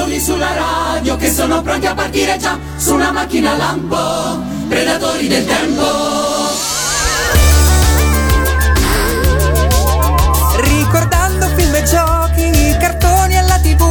[0.00, 5.44] Eccoli sulla radio che sono pronti a partire già su una macchina lampo, predatori del
[5.44, 5.84] tempo.
[10.56, 13.82] Ricordando film e giochi, cartoni alla tv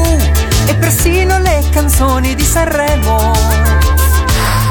[0.66, 3.32] e persino le canzoni di Sanremo.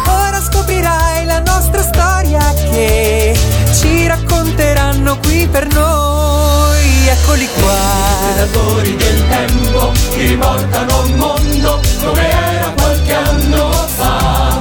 [0.08, 3.38] Ora scoprirai la nostra storia che
[3.78, 7.08] ci racconteranno qui per noi.
[7.08, 8.32] Eccoli qua.
[8.34, 14.60] Predatori del tempo che riportano un mondo come era qualche anno fa.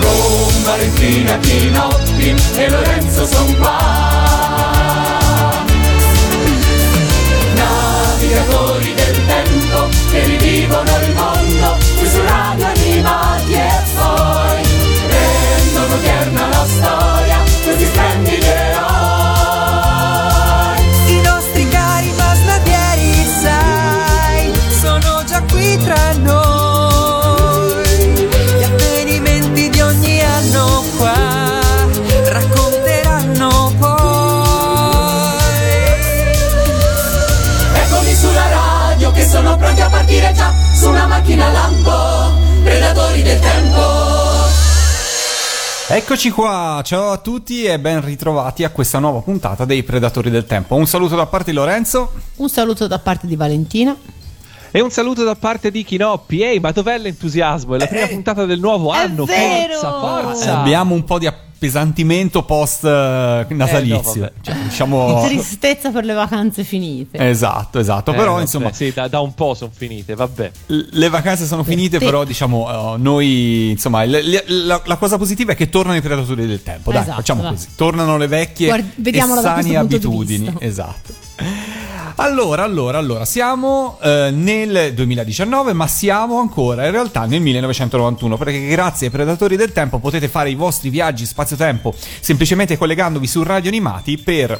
[0.00, 3.94] Con Valentina Chinotti e Lorenzo son qua.
[7.54, 13.54] Navigatori del tempo che rivivono il mondo qui su radio animati
[40.16, 44.04] partire già su una macchina lampo, predatori del tempo.
[45.88, 50.44] Eccoci qua, ciao a tutti e ben ritrovati a questa nuova puntata dei Predatori del
[50.44, 50.74] Tempo.
[50.74, 52.12] Un saluto da parte di Lorenzo.
[52.36, 53.96] Un saluto da parte di Valentina.
[54.72, 56.42] E un saluto da parte di Chinoppi.
[56.42, 57.76] Ehi, ma dov'è l'entusiasmo?
[57.76, 59.24] È la prima puntata del nuovo È anno.
[59.24, 59.78] vero!
[59.78, 60.58] Forza, forza!
[60.58, 64.02] Abbiamo un po' di appesantimento post eh, natalizio.
[64.20, 64.32] vabbè.
[64.42, 67.18] Cioè, diciamo Tristezza per le vacanze finite.
[67.18, 70.50] Esatto, esatto, Eh, però vabbè, insomma Sì, da, da un po' sono finite, vabbè.
[70.66, 72.04] le vacanze sono finite, Sì.
[72.04, 76.02] però diciamo eh, noi insomma l- l- la, la cosa positiva è che tornano i
[76.02, 77.52] predatori del tempo, dai, Esatto, facciamo dai.
[77.52, 77.68] così.
[77.74, 81.24] Tornano le vecchie Guardi- e di abitudini, esatto.
[82.18, 88.66] Allora, allora, allora, siamo eh, nel 2019, ma siamo ancora in realtà nel 1991, perché
[88.68, 93.68] grazie ai Predatori del Tempo potete fare i vostri viaggi spazio-tempo semplicemente collegandovi su Radio
[93.68, 94.58] Animati per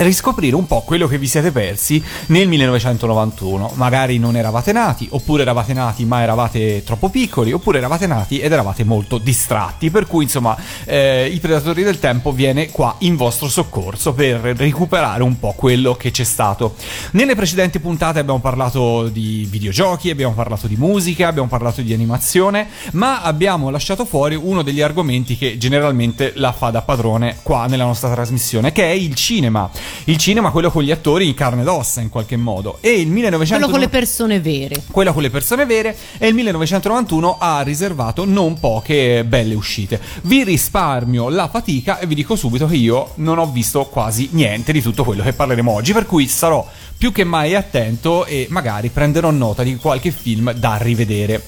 [0.00, 3.72] riscoprire un po' quello che vi siete persi nel 1991.
[3.74, 8.52] Magari non eravate nati, oppure eravate nati ma eravate troppo piccoli, oppure eravate nati ed
[8.52, 9.90] eravate molto distratti.
[9.90, 15.22] Per cui, insomma, eh, i Predatori del Tempo viene qua in vostro soccorso per recuperare
[15.22, 16.74] un po' quello che c'è stato.
[17.12, 22.68] Nelle precedenti puntate abbiamo parlato di videogiochi, abbiamo parlato di musica, abbiamo parlato di animazione,
[22.92, 27.84] ma abbiamo lasciato fuori uno degli argomenti che generalmente la fa da padrone qua nella
[27.84, 29.70] nostra trasmissione, che è il cinema.
[30.04, 32.78] Il cinema, quello con gli attori in carne ed ossa in qualche modo.
[32.80, 34.82] E il 1990 Quello con le persone vere.
[34.90, 40.00] quella con le persone vere e il 1991 ha riservato non poche belle uscite.
[40.22, 44.72] Vi risparmio la fatica e vi dico subito che io non ho visto quasi niente
[44.72, 48.88] di tutto quello che parleremo oggi, per cui sarò più che mai attento e magari
[48.90, 51.42] prenderò nota di qualche film da rivedere.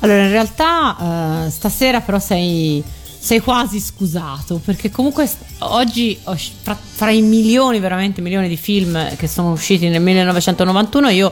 [0.00, 2.82] Allora, in realtà eh, stasera però sei,
[3.22, 6.18] sei quasi scusato, perché comunque oggi
[6.62, 11.30] fra, fra i milioni, veramente milioni di film che sono usciti nel 1991, io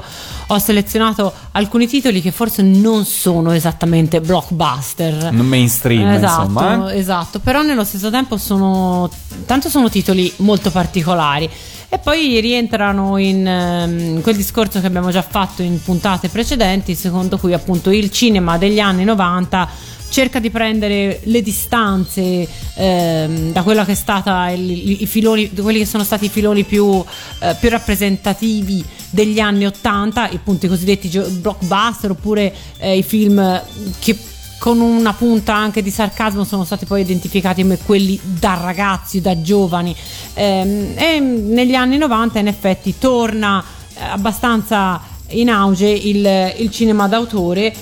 [0.48, 5.32] ho selezionato alcuni titoli che forse non sono esattamente blockbuster.
[5.32, 6.92] Mainstream, esatto, insomma.
[6.92, 6.98] eh.
[6.98, 9.10] esatto, però nello stesso tempo sono
[9.46, 11.48] tanto sono titoli molto particolari
[11.88, 17.38] e poi rientrano in ehm, quel discorso che abbiamo già fatto in puntate precedenti, secondo
[17.38, 23.84] cui appunto il cinema degli anni 90 cerca di prendere le distanze ehm, da quella
[23.84, 27.04] che è stata il- i filoni, quelli che sono stati i filoni più,
[27.40, 33.62] eh, più rappresentativi degli anni 80, appunto i cosiddetti blockbuster oppure eh, i film
[33.98, 34.16] che
[34.58, 39.40] con una punta anche di sarcasmo sono stati poi identificati come quelli da ragazzi, da
[39.40, 39.94] giovani.
[40.34, 43.62] Ehm, e negli anni 90 in effetti torna
[43.94, 47.74] eh, abbastanza in auge il, il cinema d'autore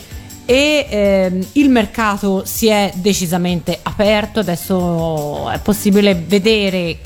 [0.46, 6.98] e ehm, il mercato si è decisamente aperto, adesso è possibile vedere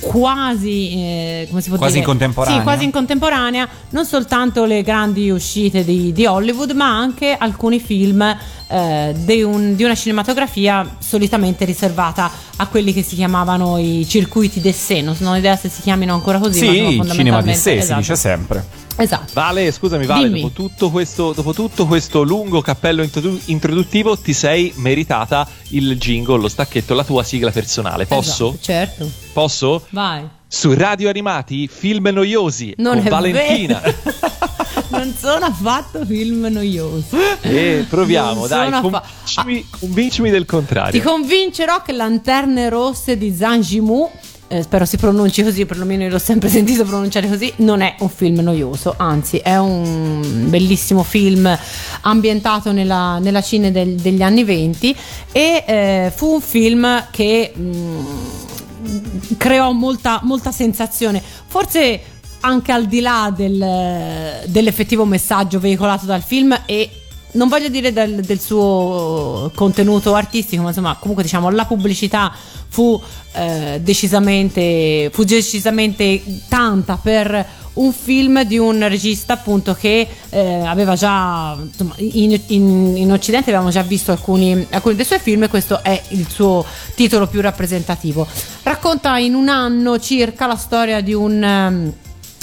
[0.00, 2.04] quasi eh, come si può Quasi dire?
[2.04, 2.58] in contemporanea.
[2.58, 7.78] Sì, quasi in contemporanea non soltanto le grandi uscite di, di Hollywood ma anche alcuni
[7.78, 8.20] film
[8.66, 14.60] eh, di, un- di una cinematografia solitamente riservata a quelli che si chiamavano i circuiti
[14.60, 17.60] d'essè non ho idea se si chiamino ancora così ma sono Sì, cinema di fondamentalmente-
[17.60, 18.00] sé si esatto.
[18.00, 18.64] dice sempre.
[18.96, 24.32] Esatto Vale, scusami, Vale, dopo tutto, questo, dopo tutto questo lungo cappello introdu- introduttivo ti
[24.32, 28.06] sei meritata il jingle, lo stacchetto, la tua sigla personale.
[28.06, 28.48] Posso?
[28.48, 29.86] Esatto, certo Posso?
[29.90, 33.80] vai Su Radio Animati, film noiosi non con è Valentina.
[34.90, 41.02] non sono affatto film noiosi E proviamo, dai, convincimi, convincimi del Ti contrario.
[41.02, 44.10] convincerò che Lanterne Rosse di Zhang Yimou
[44.52, 48.10] eh, spero si pronunci così, perlomeno io l'ho sempre sentito pronunciare così, non è un
[48.10, 51.58] film noioso, anzi è un bellissimo film
[52.02, 54.96] ambientato nella, nella Cina del, degli anni 20
[55.32, 62.00] e eh, fu un film che mh, creò molta, molta sensazione, forse
[62.40, 67.01] anche al di là del, dell'effettivo messaggio veicolato dal film e
[67.32, 72.32] non voglio dire del, del, suo contenuto artistico, ma insomma, comunque diciamo la pubblicità
[72.68, 73.00] fu,
[73.32, 80.94] eh, decisamente, fu decisamente tanta per un film di un regista appunto che eh, aveva
[80.94, 85.48] già insomma, in, in, in, Occidente avevamo già visto alcuni, alcuni, dei suoi film e
[85.48, 86.64] questo è il suo
[86.94, 88.26] titolo più rappresentativo.
[88.62, 91.92] Racconta in un anno circa la storia di un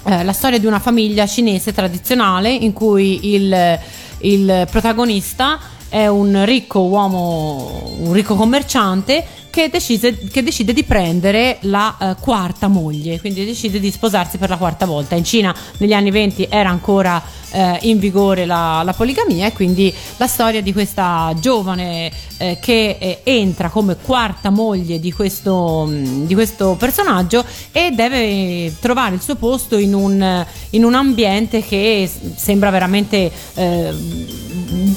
[0.05, 3.79] eh, la storia di una famiglia cinese tradizionale in cui il
[4.21, 11.57] il protagonista è un ricco uomo, un ricco commerciante che decide, che decide di prendere
[11.61, 15.15] la uh, quarta moglie, quindi decide di sposarsi per la quarta volta.
[15.15, 17.21] In Cina negli anni 20 era ancora
[17.51, 22.97] uh, in vigore la, la, poligamia e quindi la storia di questa giovane uh, che
[22.99, 29.21] eh, entra come quarta moglie di questo, um, di questo, personaggio e deve trovare il
[29.21, 33.31] suo posto in un, in un ambiente che sembra veramente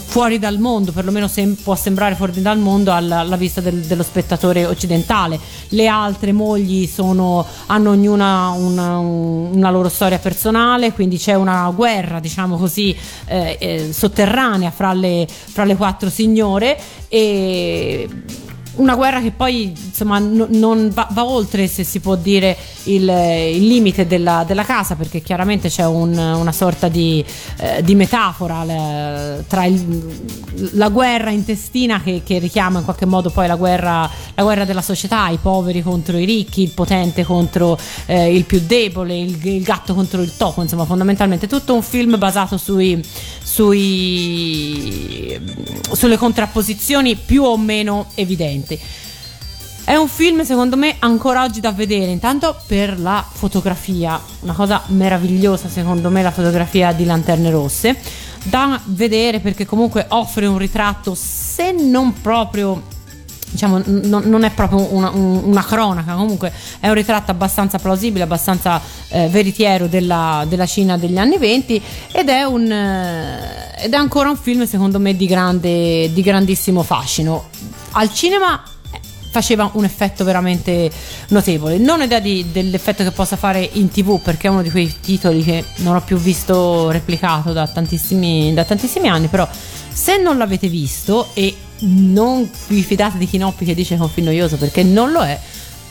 [0.05, 4.03] fuori dal mondo, perlomeno sem- può sembrare fuori dal mondo alla, alla vista del, dello
[4.03, 5.39] spettatore occidentale.
[5.69, 12.21] Le altre mogli sono, hanno ognuna una, una, loro storia personale, quindi c'è una guerra,
[12.21, 12.95] diciamo così,
[13.27, 16.79] eh, eh, sotterranea fra le, fra le quattro signore
[17.09, 18.09] e
[18.75, 23.03] una guerra che poi insomma n- non va, va, oltre se si può dire il,
[23.03, 27.25] il limite della, della, casa perché chiaramente c'è un, una sorta di,
[27.59, 33.31] eh, di metafora le, tra il, la guerra intestina che, che, richiama in qualche modo
[33.31, 37.79] poi la guerra, la guerra, della società i poveri contro i ricchi il potente contro
[38.07, 42.17] eh, il più debole il, il, gatto contro il topo insomma fondamentalmente tutto un film
[42.17, 43.03] basato sui,
[43.53, 45.39] sui,
[45.93, 48.81] sulle contrapposizioni più o meno evidenti.
[49.85, 54.83] È un film secondo me ancora oggi da vedere, intanto per la fotografia, una cosa
[54.87, 57.99] meravigliosa secondo me la fotografia di Lanterne Rosse,
[58.45, 62.92] da vedere perché comunque offre un ritratto se non proprio
[63.53, 68.81] diciamo, n- non è proprio una, una, cronaca, comunque è un ritratto abbastanza plausibile, abbastanza
[69.09, 71.83] eh, veritiero della, della, Cina degli anni 20
[72.13, 76.83] ed è, un, eh, ed è ancora un film secondo me di, grande, di grandissimo
[76.83, 77.49] fascino.
[77.93, 79.01] Al cinema eh,
[79.31, 80.91] faceva un effetto veramente
[81.29, 81.77] notevole.
[81.77, 84.93] Non ho idea di, dell'effetto che possa fare in tv perché è uno di quei
[85.01, 89.47] titoli che non ho più visto replicato da tantissimi, da tantissimi anni, però
[89.93, 94.11] se non l'avete visto e non vi fidate di Chinoppi che dice che è un
[94.11, 95.39] film noioso perché non lo è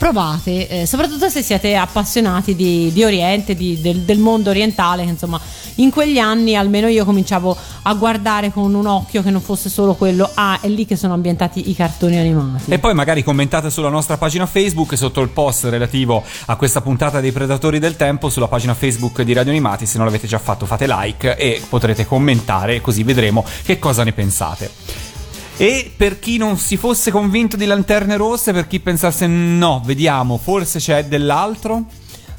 [0.02, 5.10] provate, eh, soprattutto se siete appassionati di, di Oriente, di, del, del, mondo orientale, che
[5.10, 5.40] insomma
[5.76, 9.94] in quegli anni almeno io cominciavo a guardare con un occhio che non fosse solo
[9.94, 12.72] quello, ah è lì che sono ambientati i cartoni animati.
[12.72, 17.20] E poi magari commentate sulla nostra pagina Facebook sotto il post relativo a questa puntata
[17.20, 20.66] dei Predatori del Tempo sulla pagina Facebook di Radio Animati, se non l'avete già fatto
[20.66, 25.11] fate like e potrete commentare così vedremo che cosa ne pensate.
[25.56, 30.38] E per chi non si fosse convinto di lanterne rosse, per chi pensasse no, vediamo,
[30.38, 31.84] forse c'è dell'altro.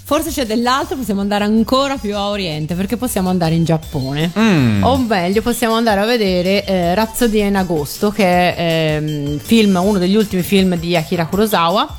[0.06, 4.32] Forse c'è dell'altro, possiamo andare ancora più a oriente perché possiamo andare in Giappone.
[4.38, 4.84] Mm.
[4.84, 9.98] O meglio, possiamo andare a vedere eh, Rhapsody in agosto, che è eh, film, uno
[9.98, 11.96] degli ultimi film di Akira Kurosawa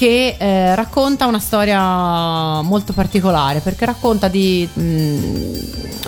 [0.00, 5.54] che eh, racconta una storia molto particolare perché racconta di mh, mm,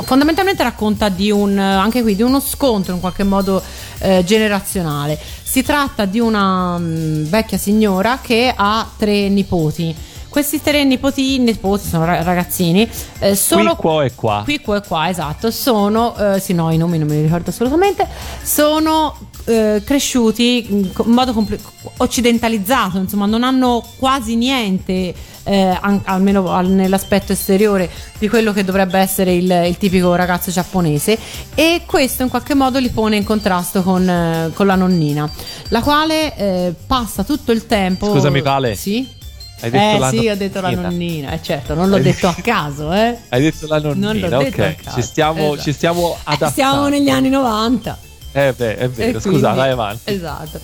[0.05, 3.63] fondamentalmente racconta di un anche qui di uno scontro in qualche modo
[3.99, 5.19] eh, generazionale.
[5.43, 9.95] Si tratta di una mh, mm, vecchia signora che ha tre nipoti
[10.33, 14.41] questi tre nipoti, nipoti sono ragazzini, eh, sono qui, qua e qua.
[14.43, 15.51] Qui, qua e qua, esatto.
[15.51, 18.09] Sono, eh, sì, no, i nomi non me li ricordo assolutamente.
[18.43, 21.61] Sono eh, cresciuti in modo compl-
[21.99, 25.15] occidentalizzato, insomma, non hanno quasi niente.
[25.45, 30.53] Eh, an- almeno al- nell'aspetto esteriore di quello che dovrebbe essere il, il, tipico ragazzo
[30.53, 31.19] giapponese
[31.57, 35.29] e questo in qualche modo li pone in contrasto con, eh, con la nonnina
[35.71, 39.21] la quale eh, passa tutto il tempo scusami Vale sì?
[39.63, 40.33] Hai detto eh la sì, nonnina.
[40.33, 43.17] ho detto la nonnina, eh, certo, non l'ho Hai detto a caso, eh.
[43.29, 44.45] Hai detto la nonnina, non l'ho ok.
[44.45, 44.97] Detto a caso.
[44.97, 45.63] Ci stiamo, esatto.
[45.63, 46.55] ci stiamo adattando.
[46.55, 47.99] Siamo negli anni 90.
[48.33, 50.13] Eh beh, è vero, scusa, vai avanti.
[50.13, 50.59] Esatto.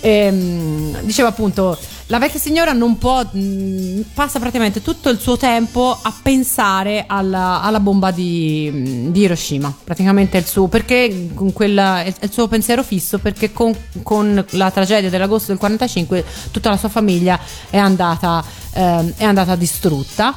[0.00, 5.96] Ehm, dicevo appunto, la vecchia signora non può, mh, passa praticamente tutto il suo tempo
[6.00, 12.30] a pensare alla, alla bomba di, di Hiroshima, praticamente il suo, perché con quella, il
[12.30, 17.40] suo pensiero fisso, perché con, con la tragedia dell'agosto del 45 tutta la sua famiglia
[17.70, 18.44] è andata,
[18.74, 20.36] ehm, è andata distrutta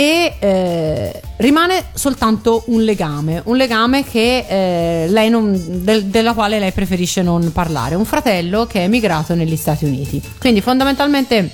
[0.00, 5.52] e eh, rimane soltanto un legame, un legame che, eh, non,
[5.84, 10.22] del, della quale lei preferisce non parlare, un fratello che è emigrato negli Stati Uniti.
[10.38, 11.50] Quindi fondamentalmente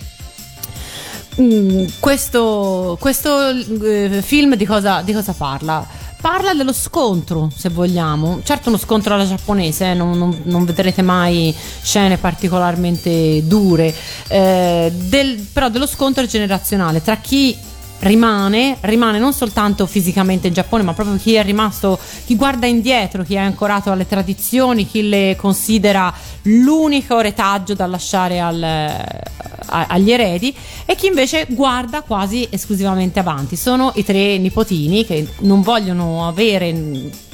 [1.40, 5.84] mm, questo, questo eh, film di cosa, di cosa parla?
[6.20, 8.42] Parla dello scontro, se vogliamo.
[8.44, 13.92] Certo, uno scontro alla giapponese, eh, non, non- non vedrete mai scene particolarmente dure,
[14.28, 20.82] eh, del- però dello scontro generazionale tra chi rimane, rimane non soltanto fisicamente in Giappone,
[20.82, 25.34] ma proprio chi è rimasto, chi guarda indietro, chi è ancorato alle tradizioni, chi le
[25.38, 26.12] considera
[26.42, 33.56] l'unico retaggio da lasciare al- a- agli eredi e chi invece guarda quasi esclusivamente avanti.
[33.56, 36.72] Sono i tre nipotini che non vogliono avere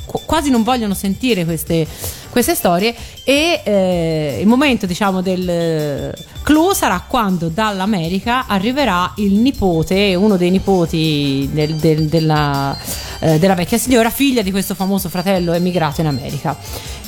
[0.07, 1.87] qu- quasi non vogliono sentire queste,
[2.33, 9.35] queste storie e eh, il momento diciamo del eh, clou sarà quando dall'America arriverà il
[9.35, 12.75] nipote, uno dei nipoti del- del- della,
[13.21, 16.57] eh, della vecchia signora, figlia di questo famoso fratello emigrato in America.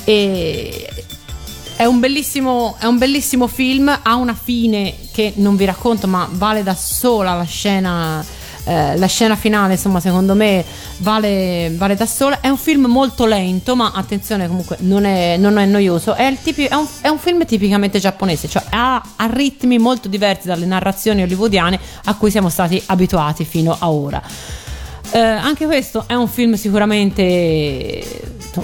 [0.03, 0.87] E
[1.75, 1.99] è un,
[2.79, 7.33] è un bellissimo film, ha una fine che non vi racconto, ma vale da sola
[7.33, 8.23] la scena.
[8.65, 10.63] Eh, la scena finale, insomma, secondo me
[10.97, 12.39] vale, vale da sola.
[12.41, 16.13] È un film molto lento, ma attenzione, comunque non è, non è noioso.
[16.13, 20.47] È, tipi- è un, è un film tipicamente giapponese, cioè ha, ha ritmi molto diversi
[20.47, 24.21] dalle narrazioni hollywoodiane a cui siamo stati abituati fino a ora.
[25.11, 28.03] Eh, anche questo è un film sicuramente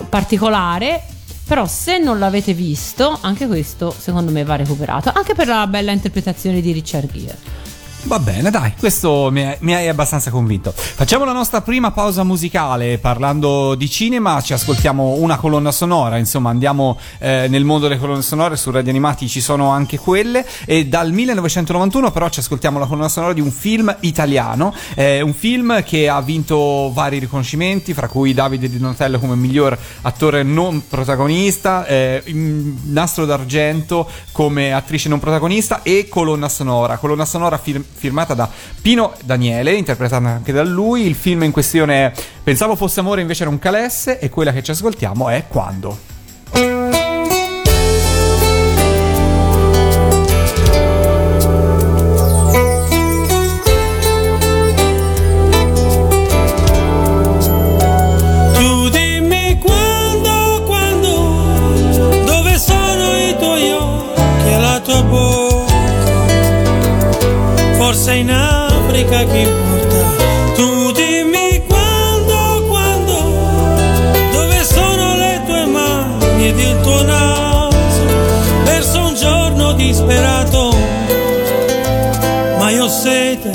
[0.10, 1.04] particolare.
[1.44, 5.12] Però se non l'avete visto, anche questo secondo me va recuperato.
[5.14, 7.38] Anche per la bella interpretazione di Richard Gere.
[8.04, 10.74] Va bene, dai, questo mi, hai- abbastanza convinto.
[10.76, 16.50] Facciamo la nostra prima pausa musicale parlando di cinema, ci ascoltiamo una colonna sonora, insomma
[16.50, 20.88] andiamo eh, nel mondo delle colonne sonore, su Radio Animati ci sono anche quelle e
[20.88, 25.84] dal 1991 però ci ascoltiamo la colonna sonora di un film italiano, eh, un film
[25.84, 31.86] che ha vinto vari riconoscimenti, fra cui Davide Di Donatello come miglior attore non protagonista,
[31.86, 38.50] eh, Nastro d'Argento come attrice non protagonista e colonna sonora, colonna sonora fir- firmata da
[38.82, 41.06] Pino Daniele, interpretata anche da lui.
[41.06, 42.12] Il film in questione è
[42.44, 46.11] Pensavo fosse amore, invece era un calesse e quella che ci ascoltiamo è Quando.
[69.12, 70.54] Africa chi importa?
[70.56, 73.14] Tu dimmi quando, quando,
[74.32, 78.06] dove sono le tue mani ed il tuo naso?
[78.64, 80.74] Verso un giorno disperato,
[82.58, 83.52] ma io sete,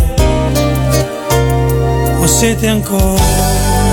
[2.20, 3.85] ho sete ancora.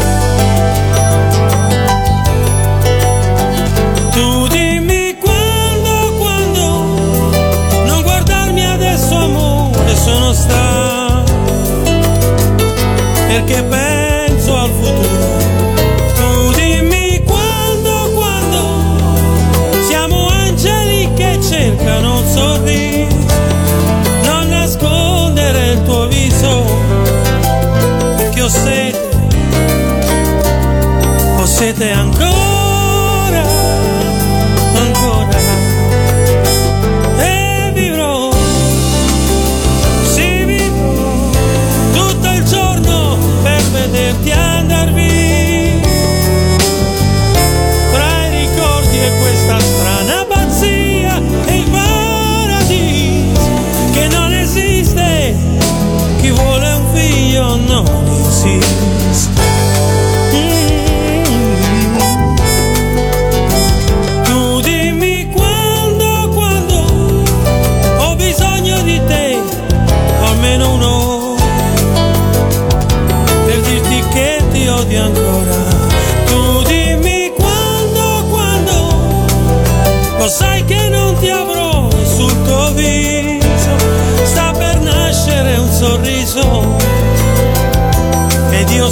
[13.33, 15.71] Perché penso al futuro.
[16.13, 23.15] Tu dimmi quando, quando, siamo angeli che cercano un sorriso,
[24.25, 26.63] non nascondere il tuo viso,
[28.17, 29.09] perché ho sete,
[31.37, 32.62] ho sete ancora,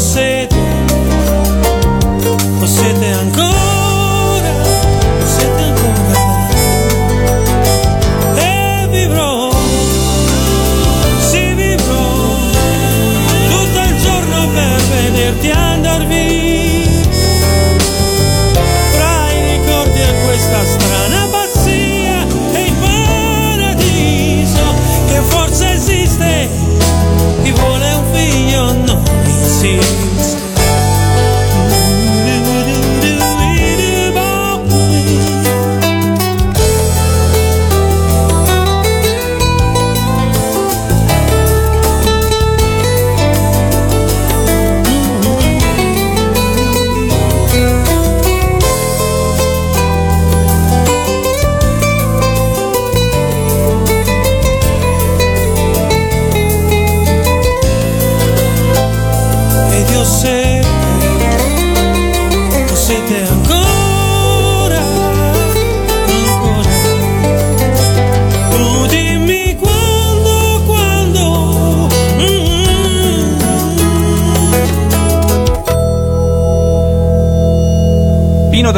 [0.02, 0.31] ed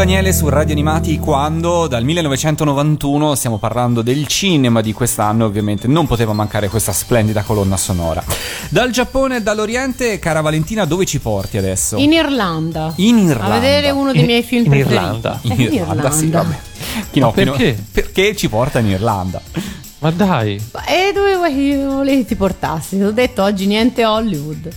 [0.03, 6.07] Daniele su Radio Animati quando dal 1991 stiamo parlando del cinema di quest'anno ovviamente non
[6.07, 8.22] poteva mancare questa splendida colonna sonora.
[8.67, 11.95] Dal Giappone e dall'Oriente, cara Valentina, dove ci porti adesso?
[11.95, 12.91] In Irlanda.
[12.98, 13.55] In Irlanda.
[13.55, 14.93] A vedere uno dei miei film In preferiti.
[15.01, 15.39] Irlanda?
[15.43, 16.60] In Eh, Irlanda, sì, vabbè.
[17.10, 17.83] Chi no, Ma chi no- perché?
[17.89, 19.41] perché ci porta in Irlanda?
[20.00, 20.55] Ma dai,
[20.86, 22.98] E dove vuoi che volevi che ti portassi?
[22.98, 24.67] Ti ho detto oggi niente Hollywood.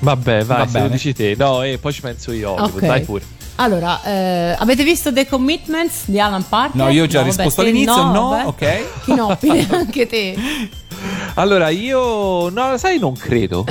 [0.00, 1.34] vabbè, vai, Va se lo dici te.
[1.38, 2.50] No, e poi ci penso io.
[2.50, 2.86] Hollywood, Ok.
[2.86, 3.24] Vai pure.
[3.62, 6.76] Allora, eh, avete visto The Commitments di Alan Parker?
[6.76, 8.46] No, io ho già vabbè, risposto te all'inizio, no, vabbè.
[8.46, 8.84] ok.
[9.04, 10.34] Chinoppi, anche te.
[11.34, 12.48] Allora, io.
[12.48, 13.66] No, sai, non credo.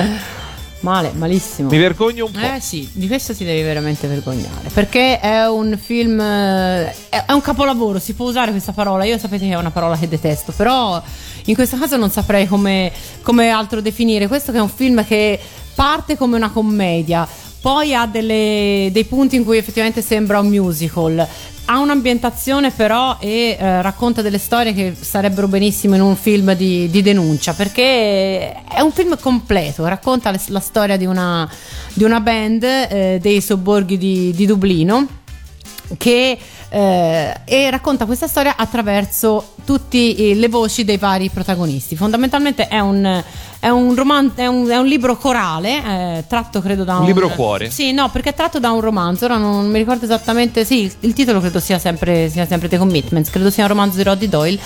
[0.81, 1.69] Male, malissimo.
[1.69, 2.39] Mi vergogno un po'.
[2.39, 4.69] Eh sì, di questo si deve veramente vergognare.
[4.71, 6.19] Perché è un film.
[6.19, 9.03] eh, È è un capolavoro, si può usare questa parola.
[9.05, 11.01] Io sapete che è una parola che detesto, però
[11.45, 12.91] in questo caso non saprei come,
[13.23, 14.27] come altro definire.
[14.27, 15.39] Questo che è un film che
[15.75, 17.27] parte come una commedia,
[17.61, 21.27] poi ha delle- dei punti in cui effettivamente sembra un musical.
[21.71, 26.89] Ha un'ambientazione però e eh, racconta delle storie che sarebbero benissimo in un film di,
[26.89, 31.47] di denuncia perché è un film completo, racconta le- la storia di una,
[31.93, 35.07] di una band eh, dei sobborghi di, di Dublino
[35.97, 36.37] che
[36.71, 39.97] eh, e racconta questa storia attraverso tutte
[40.35, 41.95] le voci dei vari protagonisti.
[41.95, 43.23] Fondamentalmente è un,
[43.59, 47.01] è un, roman- è un, è un libro corale, eh, tratto credo da un...
[47.01, 47.69] Un libro cuore?
[47.69, 51.13] Sì, no, perché è tratto da un romanzo, ora non mi ricordo esattamente, sì, il,
[51.13, 54.59] titolo credo sia sempre, sia sempre The Commitments, credo sia un romanzo di Roddy Doyle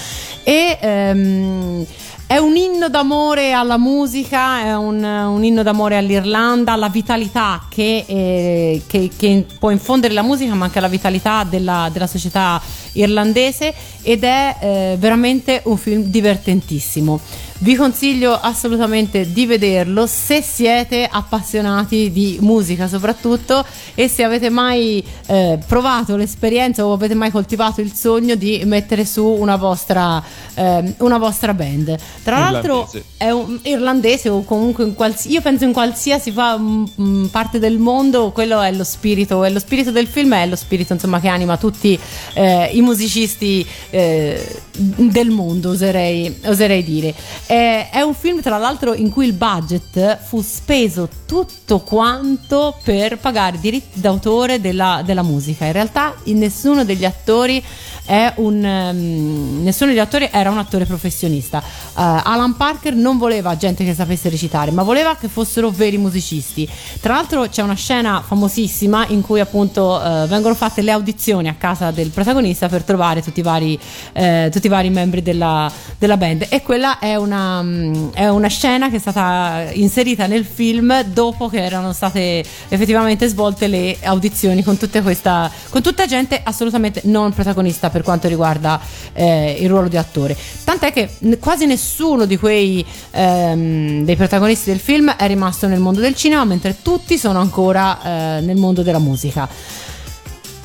[0.43, 0.77] e...
[0.79, 1.86] ehm,
[2.25, 8.06] è un inno d'amore alla musica, è un, un inno d'amore all'Irlanda, alla vitalità che,
[8.08, 12.60] eh, che- che può infondere la musica, ma anche alla vitalità della, della società
[12.93, 17.19] irlandese ed è eh, veramente un film divertentissimo.
[17.63, 25.02] Vi consiglio assolutamente di vederlo se siete appassionati di musica soprattutto e se avete mai
[25.28, 30.21] eh, provato l'esperienza o avete mai coltivato il sogno di mettere su una vostra,
[30.56, 31.95] ehm, una vostra band.
[32.21, 33.04] Tra l'altro Irlandese.
[33.15, 37.60] è un irlandese o comunque in qualsiasi io penso in qualsiasi fa- m- m- parte
[37.60, 41.21] del mondo quello è lo spirito è lo spirito del film è lo spirito insomma
[41.21, 41.97] che anima tutti
[42.34, 47.13] eh, i musicisti eh, del mondo oserei, oserei dire
[47.53, 53.19] Eh, è un film tra l'altro in cui il budget fu speso tutto quanto per
[53.19, 55.65] pagare i diritti d'autore della, della musica.
[55.65, 57.63] In realtà in nessuno degli attori
[58.05, 61.59] è un ehm, nessuno degli attori era un attore professionista.
[61.59, 61.63] Eh,
[61.95, 66.67] Alan Parker non voleva gente che sapesse recitare, ma voleva che fossero veri musicisti.
[66.99, 71.55] Tra l'altro c'è una scena famosissima in cui appunto eh, vengono fatte le audizioni a
[71.57, 73.79] casa del protagonista per trovare tutti i vari,
[74.13, 78.47] eh, tutti i vari membri della, della band e quella è una, mm, è una
[78.47, 84.63] scena che è stata inserita nel film dopo che erano state effettivamente svolte le audizioni
[84.63, 88.82] con, questa, con tutta gente assolutamente non protagonista per quanto riguarda
[89.13, 90.36] eh, il ruolo di attore.
[90.65, 96.01] Tant'è che quasi nessuno di quei ehm, dei protagonisti del film è rimasto nel mondo
[96.01, 99.47] del cinema, mentre tutti sono ancora eh, nel mondo della musica.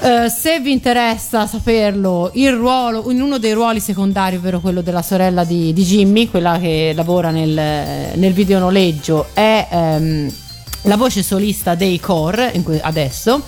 [0.00, 5.02] Eh, se vi interessa saperlo, il ruolo, in uno dei ruoli secondari, ovvero quello della
[5.02, 7.52] sorella di, di Jimmy, quella che lavora nel,
[8.14, 10.32] nel videonoleggio, è ehm,
[10.82, 13.42] la voce solista dei Core adesso.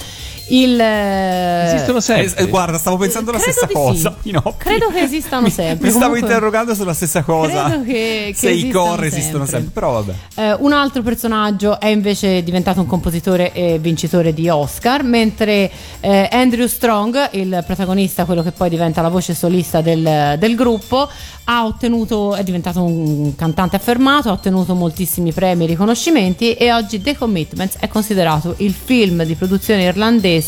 [0.53, 2.35] Il, eh, Esistono sempre.
[2.37, 4.17] Eh, eh, guarda, stavo pensando la stessa cosa.
[4.23, 4.31] sì.
[4.57, 5.87] Credo che esistano Mi- sempre.
[5.87, 7.65] Mi stavo Comunque- interrogando sulla stessa cosa.
[7.67, 9.51] Credo che- che Se i core esistono sempre.
[9.51, 9.71] sempre.
[9.73, 10.13] Però vabbè.
[10.35, 16.29] Eh, un altro personaggio è invece diventato un compositore e vincitore di Oscar, mentre eh,
[16.33, 21.09] Andrew Strong, il protagonista, quello che poi diventa la voce solista del, del gruppo,
[21.45, 27.01] ha ottenuto, è diventato un cantante affermato, ha ottenuto moltissimi premi e riconoscimenti e oggi
[27.01, 30.39] The Commitments è considerato il film di produzione irlandese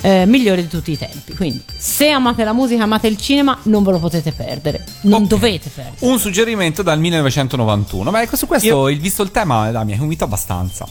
[0.00, 1.34] eh, migliore di tutti i tempi.
[1.34, 5.28] Quindi se amate la musica, amate il cinema, non ve lo potete perdere, non Ok.
[5.28, 5.96] dovete perdere.
[6.00, 8.10] Un suggerimento dal 1991.
[8.10, 10.86] Ma ecco, su questo, il, visto il tema, eh, mi ha convinto abbastanza.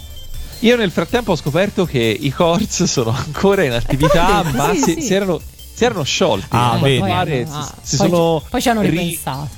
[0.60, 4.82] Io nel frattempo ho scoperto che i Corts sono ancora in attività, detto, ma sì,
[4.82, 5.02] si, sì.
[5.02, 5.40] si erano,
[5.74, 6.48] si erano sciolti.
[6.50, 9.50] Ah, Poi si, ah, si poi- sono poi ci hanno ri- ripensato.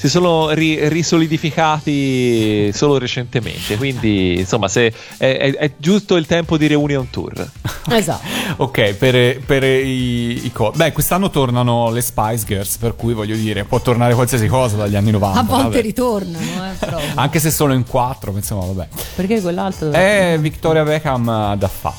[0.00, 3.76] Si sono ri- risolidificati solo recentemente.
[3.76, 4.86] Quindi, insomma, se
[5.18, 7.50] è, è- è giusto il tempo di reunion tour.
[7.90, 8.24] Esatto.
[8.58, 13.34] Ok, per, per i, i co- Beh, quest'anno tornano le Spice Girls, per cui voglio
[13.34, 15.38] dire, può tornare qualsiasi cosa dagli anni 90.
[15.38, 15.80] A volte vabbè.
[15.82, 16.98] ritornano, eh, però.
[17.16, 18.88] Anche se solo in quattro, insomma, vabbè.
[19.16, 19.90] Perché quell'altro.
[19.90, 21.92] È Victoria Beckham da fa.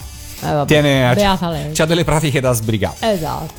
[0.43, 1.71] Eh, vabbè, Tiene, beata lei.
[1.73, 2.95] c'ha delle pratiche da sbrigare.
[2.99, 3.53] Esatto.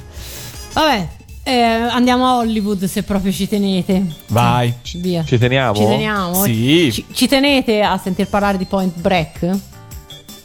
[0.73, 1.09] Vabbè,
[1.45, 4.05] eh, andiamo a Hollywood se proprio ci tenete.
[4.29, 4.73] Vai.
[4.95, 5.25] Via.
[5.25, 5.75] Ci teniamo?
[5.75, 6.45] Ci teniamo?
[6.45, 6.91] Sì.
[6.93, 9.59] Ci, ci tenete a sentir parlare di Point Break?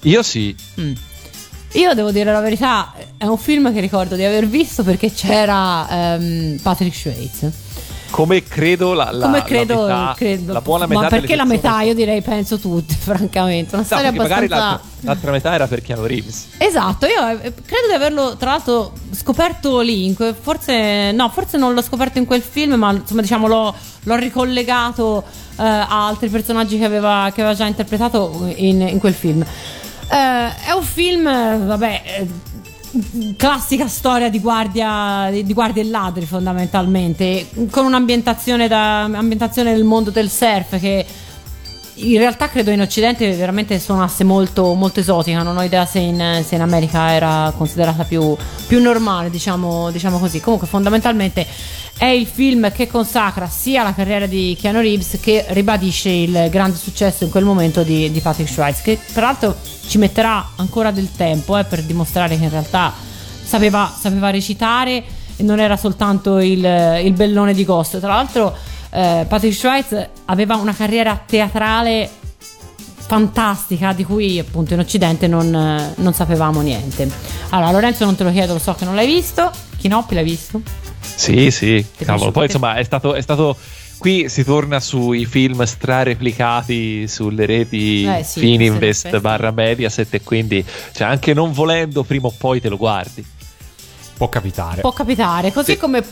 [0.02, 0.56] Io sì.
[0.80, 0.94] Mm.
[1.74, 6.16] Io devo dire la verità, è un film che ricordo di aver visto perché c'era
[6.16, 7.66] ehm, Patrick Swayze.
[8.10, 10.54] Come credo la, la, Come credo, la, metà, credo.
[10.54, 11.82] la buona metà Ma perché la metà?
[11.82, 13.76] Io direi penso tutte, francamente.
[13.76, 14.70] Una No, storia perché magari abbastanza.
[14.82, 16.48] l'altra, l'altra metà era per Keanu Reeves.
[16.58, 21.74] Esatto, io eh, credo di averlo tra l'altro scoperto lì, in forse no, forse non
[21.74, 25.24] l'ho scoperto in quel film, ma insomma diciamo l'ho, l'ho ricollegato
[25.58, 29.42] eh, a altri personaggi che aveva, che aveva già interpretato in, in quel film.
[29.42, 32.28] Eh, è un film, eh, vabbè, eh,
[33.36, 39.84] classica storia di guardia, di, di guardie e ladri fondamentalmente, con un'ambientazione da, ambientazione nel
[39.84, 41.06] mondo del surf che
[42.00, 46.44] in realtà credo in Occidente veramente suonasse molto, molto esotica, non ho idea se in,
[46.46, 48.36] se in America era considerata più,
[48.68, 50.40] più normale, diciamo, diciamo così.
[50.40, 51.46] Comunque fondamentalmente
[51.98, 56.78] è il film che consacra sia la carriera di Keanu Reeves che ribadisce il grande
[56.78, 61.58] successo in quel momento di, di Patrick Schweitz, che peraltro ci metterà ancora del tempo
[61.58, 62.94] eh, per dimostrare che in realtà
[63.44, 65.04] sapeva, sapeva recitare
[65.36, 68.00] e non era soltanto il, il bellone di Ghost.
[68.00, 68.56] Tra l'altro
[68.90, 72.10] eh, Patrick Schweitz aveva una carriera teatrale
[73.08, 77.10] fantastica di cui appunto in Occidente non, non sapevamo niente.
[77.50, 79.50] Allora Lorenzo non te lo chiedo, lo so che non l'hai visto.
[79.78, 80.62] Chinoppi l'hai visto?
[81.00, 82.32] Sì, sì, Ti cavolo.
[82.32, 83.56] Poi insomma è stato, è stato.
[83.98, 90.64] Qui si torna sui film strareplicati sulle reti Eh, sì, Fininvest barra Mediaset e quindi
[90.94, 93.26] cioè, anche non volendo prima o poi te lo guardi.
[94.16, 94.82] Può capitare.
[94.82, 95.78] Può capitare, così Sì.
[95.78, 96.04] come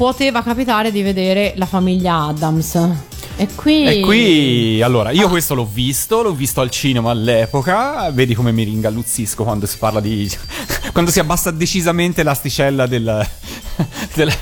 [0.00, 2.74] poteva capitare di vedere la famiglia Adams.
[3.36, 3.84] E qui...
[3.84, 5.12] E qui, allora, Ah.
[5.12, 9.76] io questo l'ho visto, l'ho visto al cinema all'epoca, vedi come mi ringalluzzisco quando si
[9.76, 10.26] parla di...
[10.92, 13.26] quando si abbassa decisamente l'asticella del...
[14.14, 14.34] della-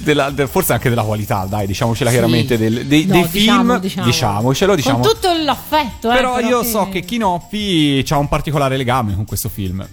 [0.00, 2.16] della- de- forse anche della qualità, dai, diciamocela Sì.
[2.16, 4.06] chiaramente, del- dei, No, dei diciamo, film, diciamo.
[4.06, 4.98] diciamocelo, diciamo.
[4.98, 9.48] Con tutto l'affetto, eh, però io so che Kinoppi ha un particolare legame con questo
[9.48, 9.86] film.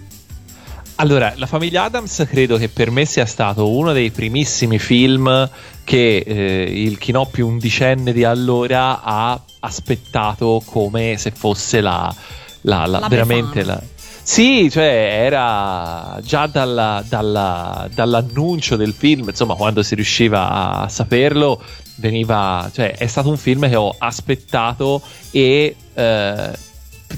[0.96, 5.48] Allora, La famiglia Adams credo che per me sia stato uno dei primissimi film
[5.82, 12.14] che eh, il Chinoppi undicenne di allora ha aspettato come se fosse la,
[12.62, 13.82] la- la- La veramente la...
[14.26, 21.60] Sì, cioè era già dalla- dalla- dall'annuncio del film, insomma, quando si riusciva a saperlo,
[21.96, 26.50] veniva, cioè è stato un film che ho aspettato e eh,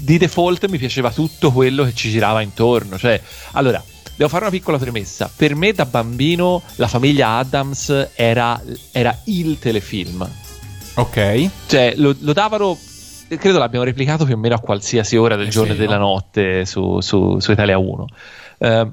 [0.01, 2.97] di default mi piaceva tutto quello che ci girava intorno.
[2.97, 3.21] Cioè,
[3.53, 3.83] allora,
[4.15, 5.29] devo fare una piccola premessa.
[5.33, 10.27] Per me, da bambino, la famiglia Adams era, era il telefilm.
[10.95, 11.49] Ok?
[11.67, 12.77] Cioè, lo, lo davano.
[13.27, 15.97] Credo l'abbiamo replicato più o meno a qualsiasi ora del Eh giorno sì, e della
[15.97, 16.07] no?
[16.07, 18.07] notte su, su- su Italia 1.
[18.59, 18.87] Eh,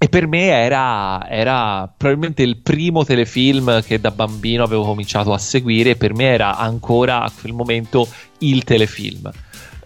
[0.00, 5.38] e per me era, era probabilmente il primo telefilm che da bambino avevo cominciato a
[5.38, 5.90] seguire.
[5.90, 9.28] E per me era ancora a quel momento il telefilm.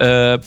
[0.02, 0.38] Eh,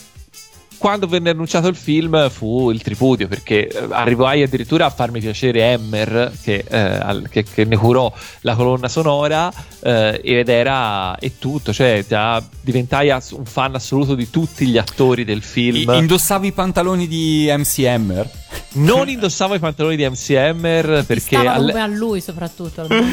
[0.78, 5.62] quando venne annunciato il film fu il tripudio perché eh, arrivai addirittura a farmi piacere
[5.72, 9.50] Emmer che, eh, che- che ne curò la colonna sonora
[9.82, 14.76] eh, ed era e tutto cioè già diventai ass- un fan assoluto di tutti gli
[14.76, 18.30] attori del film I- indossavi i pantaloni di MC Hammer?
[18.72, 22.88] Non indossavo i pantaloni di MC Hammer perché Stava alle- come a lui soprattutto al.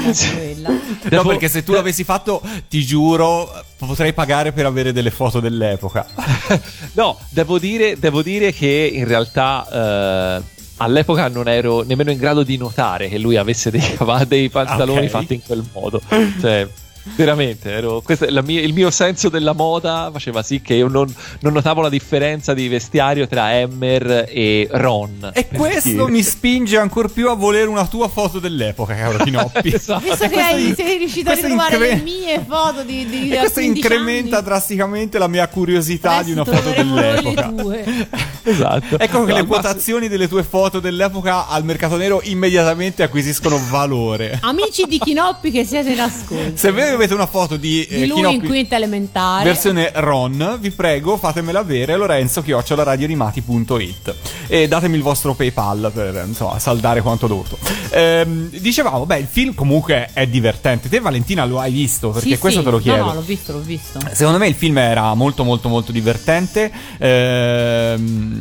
[1.10, 6.06] No, perché se tu l'avessi fatto, ti giuro, potrei pagare per avere delle foto dell'epoca.
[6.94, 10.42] no, devo dire, devo dire che in realtà eh,
[10.78, 15.10] all'epoca non ero nemmeno in grado di notare che lui avesse dei, dei pantaloni Ok.
[15.10, 16.02] fatti in quel modo.
[16.40, 16.68] Cioè,
[17.16, 21.54] veramente, ero, questo mia- il mio senso della moda faceva sì che io non, non
[21.54, 25.32] notavo la differenza di vestiario tra Emmer e Ron.
[25.34, 26.10] E questo dire.
[26.10, 29.74] mi spinge ancor più a volere una tua foto dell'epoca, caro Pinoppi.
[29.74, 30.04] Esatto.
[30.04, 33.60] Visto che hai, sei riuscito a ritrovare incre- le mie foto di, di E questo
[33.60, 37.54] 15 incrementa anni, drasticamente la mia curiosità di una presto foto dell'epoca.
[38.44, 38.52] le.
[38.52, 39.00] Esatto.
[39.00, 43.60] Ecco che No, le ma- quotazioni delle tue foto dell'epoca al mercato nero immediatamente acquisiscono
[43.70, 44.40] valore.
[44.42, 46.52] Amici di Chinoppi che siete in ascolto.
[46.56, 49.44] Se voi avete una foto di, eh, di lui Kinoppi- in quinta elementare.
[49.46, 52.42] Versione Ron, vi prego, fatemela avere Lorenzo
[52.84, 54.16] radioanimati.it
[54.48, 57.58] e datemi il vostro PayPal per insomma, saldare quanto dovuto.
[57.92, 60.90] Ehm, dicevamo, beh, il film comunque è divertente.
[60.90, 62.10] Te, Valentina, lo hai visto?
[62.10, 62.66] Perché Sì, questo sì.
[62.66, 62.98] te lo chiedo.
[63.04, 64.00] No, no, l'ho visto, l'ho visto.
[64.12, 66.72] Secondo me il film era molto molto molto divertente.
[66.98, 68.33] Ehm,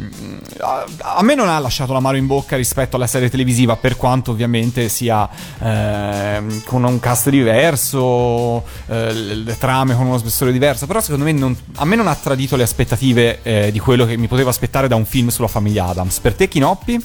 [0.59, 4.88] a, me non ha lasciato l'amaro in bocca rispetto alla serie televisiva, per quanto ovviamente
[4.88, 5.28] sia
[5.59, 10.87] ehm, con un cast diverso, eh, le, trame con uno spessore diverso.
[10.87, 14.16] Però secondo me non- a me non ha tradito le aspettative eh, di quello che
[14.16, 16.18] mi potevo aspettare da un film sulla famiglia Adams.
[16.20, 17.05] Per te, Chinoppi?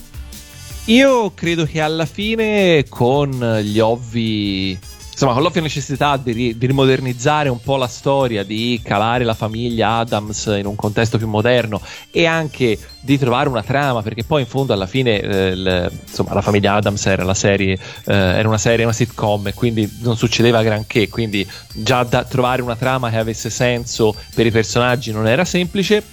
[0.85, 4.79] Io credo che alla fine, con gli ovvi
[5.17, 9.95] insomma, con l'ovvia necessità di, di rimodernizzare un po' la storia, di calare la famiglia
[9.97, 14.47] Adams in un contesto più moderno e anche di trovare una trama, perché poi in
[14.47, 17.73] fondo alla fine eh, il- insomma, la famiglia Adams era la serie,
[18.05, 22.75] eh, era una serie, una sitcom quindi non succedeva granché, quindi già da trovare una
[22.75, 26.03] trama che avesse senso per i personaggi non era semplice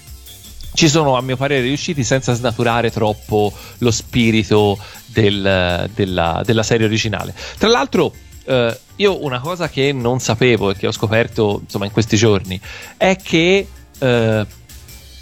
[0.73, 6.87] ci sono a mio parere riusciti senza snaturare troppo lo spirito del- della, della serie
[6.87, 7.33] originale.
[7.59, 8.13] Tra l'altro,
[8.45, 12.61] eh, io una cosa che non sapevo e che ho scoperto insomma in questi giorni
[12.97, 13.67] è che
[13.99, 14.47] eh,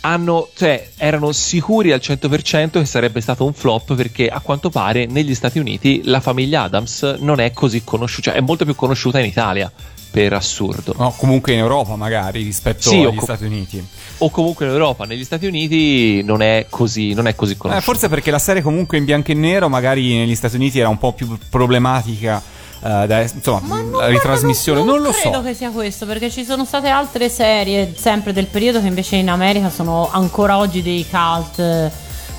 [0.04, 5.06] hanno, cioè, erano sicuri al 100% che sarebbe stato un flop perché a quanto pare
[5.06, 9.20] negli Stati Uniti la famiglia Adams non è così conosciuta, cioè è molto più conosciuta
[9.20, 9.70] in Italia
[10.10, 10.92] per assurdo.
[10.98, 13.82] No, comunque in Europa magari rispetto Sì, agli co- Stati Uniti.
[14.18, 17.84] O comunque in Europa, negli Stati Uniti non è così, non è così Eh, conosciuta.
[17.86, 20.98] forse perché la serie comunque in bianco e nero magari negli Stati Uniti era un
[20.98, 22.42] po' più problematica.
[22.84, 25.42] Eh, da, insomma, Ma non- la ritrasmissione, non, non, lo credo so.
[25.42, 29.30] che sia questo, perché ci sono state altre serie sempre del periodo che invece in
[29.30, 31.90] America sono ancora oggi dei cult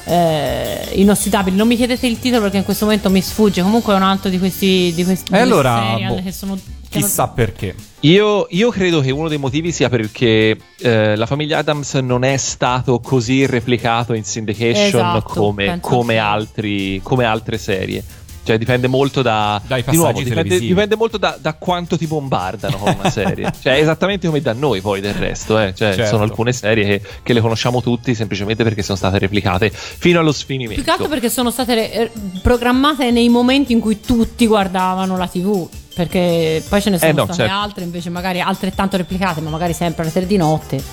[0.06, 1.56] eh, inossidabili.
[1.56, 3.62] Non mi chiedete il titolo perché in questo momento mi sfugge.
[3.62, 6.58] Comunque è un altro di questi di questi E allora, boh, che sono
[6.90, 7.74] che Chissà perché.
[8.02, 12.38] Io, io credo che uno dei motivi sia perché eh, la famiglia Adams non è
[12.38, 18.04] stato così replicato in syndication Esatto, come, come altri, come altre serie.
[18.44, 22.08] Cioè dipende molto da Dai di nuovo, passaggi dipende, dipende molto da, da quanto ti
[22.08, 23.52] bombardano con una serie.
[23.62, 25.58] cioè esattamente come da noi poi del resto.
[25.60, 25.74] Eh.
[25.74, 26.10] Cioè, Certo.
[26.10, 30.32] Sono alcune serie che, che le conosciamo tutti semplicemente perché sono state replicate fino allo
[30.32, 30.76] sfinimento.
[30.76, 35.28] Più che altro perché sono state eh, programmate nei momenti in cui tutti guardavano la
[35.28, 35.68] TV.
[35.96, 37.54] Perché poi ce ne sono Eh no, state certo.
[37.54, 40.84] altre invece magari altrettanto replicate, ma magari sempre alle 3 di notte.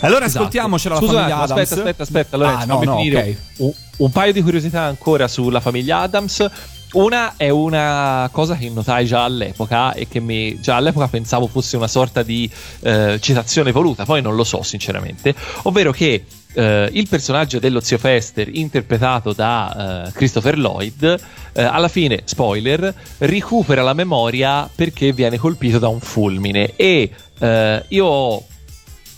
[0.00, 0.44] Allora Esatto.
[0.44, 1.60] ascoltiamocela la Scusa un famiglia Adams.
[1.60, 2.36] Aspetta, aspetta, aspetta.
[2.36, 3.36] Lorenzo, ah, no, no, finire ok.
[3.56, 6.46] un, un paio di curiosità ancora sulla famiglia Adams.
[6.92, 11.76] Una è una cosa che notai già all'epoca e che mi, già all'epoca pensavo fosse
[11.76, 15.32] una sorta di eh, citazione voluta, poi non lo so sinceramente,
[15.62, 21.20] ovvero che eh, il personaggio dello zio Fester interpretato da eh, Christopher Lloyd
[21.52, 27.08] eh, alla fine, spoiler, recupera la memoria perché viene colpito da un fulmine e
[27.38, 28.44] eh, io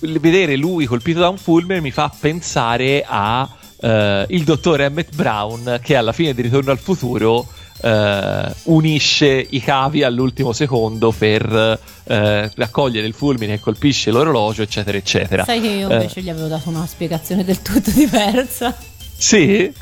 [0.01, 3.49] vedere lui colpito da un fulmine mi fa pensare a
[3.83, 7.47] eh, il dottore Emmett Brown che alla fine di Ritorno al futuro
[7.81, 14.97] eh, unisce i cavi all'ultimo secondo per eh, raccogliere il fulmine che colpisce l'orologio eccetera
[14.97, 18.75] eccetera Sai che io Eh, invece gli avevo dato una spiegazione del tutto diversa.
[19.17, 19.73] sì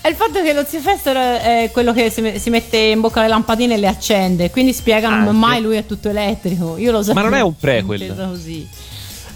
[0.00, 3.00] È il fatto che lo zio Fester è quello che si, me- si mette in
[3.00, 6.76] bocca le lampadine e le accende, quindi spiegano come mai lui è tutto elettrico.
[6.76, 7.12] Io lo so.
[7.12, 8.12] Ma non è un prequel?
[8.16, 8.68] Così.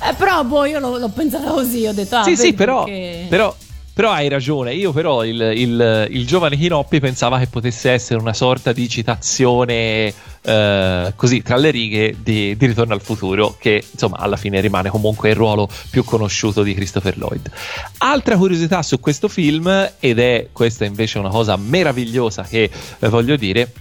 [0.09, 3.27] Eh, però boh, io l'ho, l'ho pensata così, ho detto ah, sì, sì, però, perché-
[3.29, 3.55] però,
[3.97, 4.75] però hai ragione.
[4.75, 10.13] Io, però, il, il- il giovane Chinoppi pensava che potesse essere una sorta di citazione
[10.43, 14.91] eh, così tra le righe di, di Ritorno al futuro, che insomma alla fine rimane
[14.91, 17.51] comunque il ruolo più conosciuto di Christopher Lloyd.
[17.99, 19.67] Altra curiosità su questo film,
[19.99, 23.73] ed è questa invece una cosa meravigliosa che eh, voglio dire,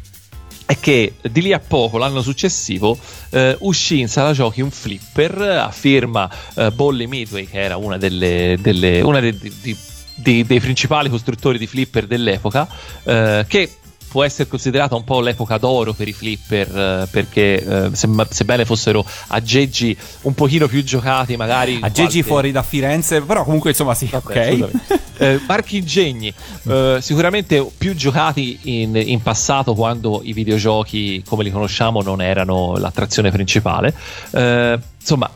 [0.65, 2.97] è che di lì a poco, l'anno successivo,
[3.31, 7.97] eh, uscì in sala giochi un flipper a firma eh, Bolly Midway, che era una
[7.97, 9.77] delle, delle- una dei, di-
[10.15, 12.67] di- dei principali costruttori di flipper dell'epoca,
[13.03, 13.69] eh, che
[14.15, 18.63] può essere considerata un po' l'epoca d'oro per i flipper, eh, perché eh, se- sebbene
[18.63, 21.79] fossero aggeggi un pochino più giocati, magari...
[21.81, 24.69] Aggeggi qualche- fuori da Firenze, però comunque insomma sì, Vabbè, ok.
[25.17, 31.51] Eh, marchi ingegni, eh, sicuramente più giocati in, in passato quando i videogiochi come li
[31.51, 33.93] conosciamo non erano l'attrazione principale.
[34.31, 35.29] Eh, insomma,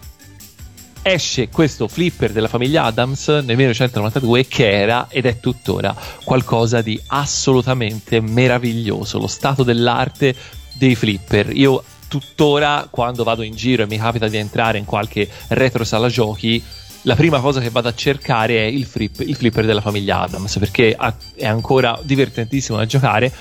[1.01, 6.99] esce questo flipper della famiglia Adams nel 1992 che era ed è tuttora qualcosa di
[7.07, 10.35] assolutamente meraviglioso, lo stato dell'arte
[10.73, 11.55] dei flipper.
[11.55, 16.09] Io tuttora quando vado in giro e mi capita di entrare in qualche retro sala
[16.09, 16.61] giochi
[17.03, 20.57] la prima cosa che vado a cercare è il, flip- il flipper della famiglia Adams
[20.57, 20.97] perché
[21.35, 23.31] è ancora divertentissimo da giocare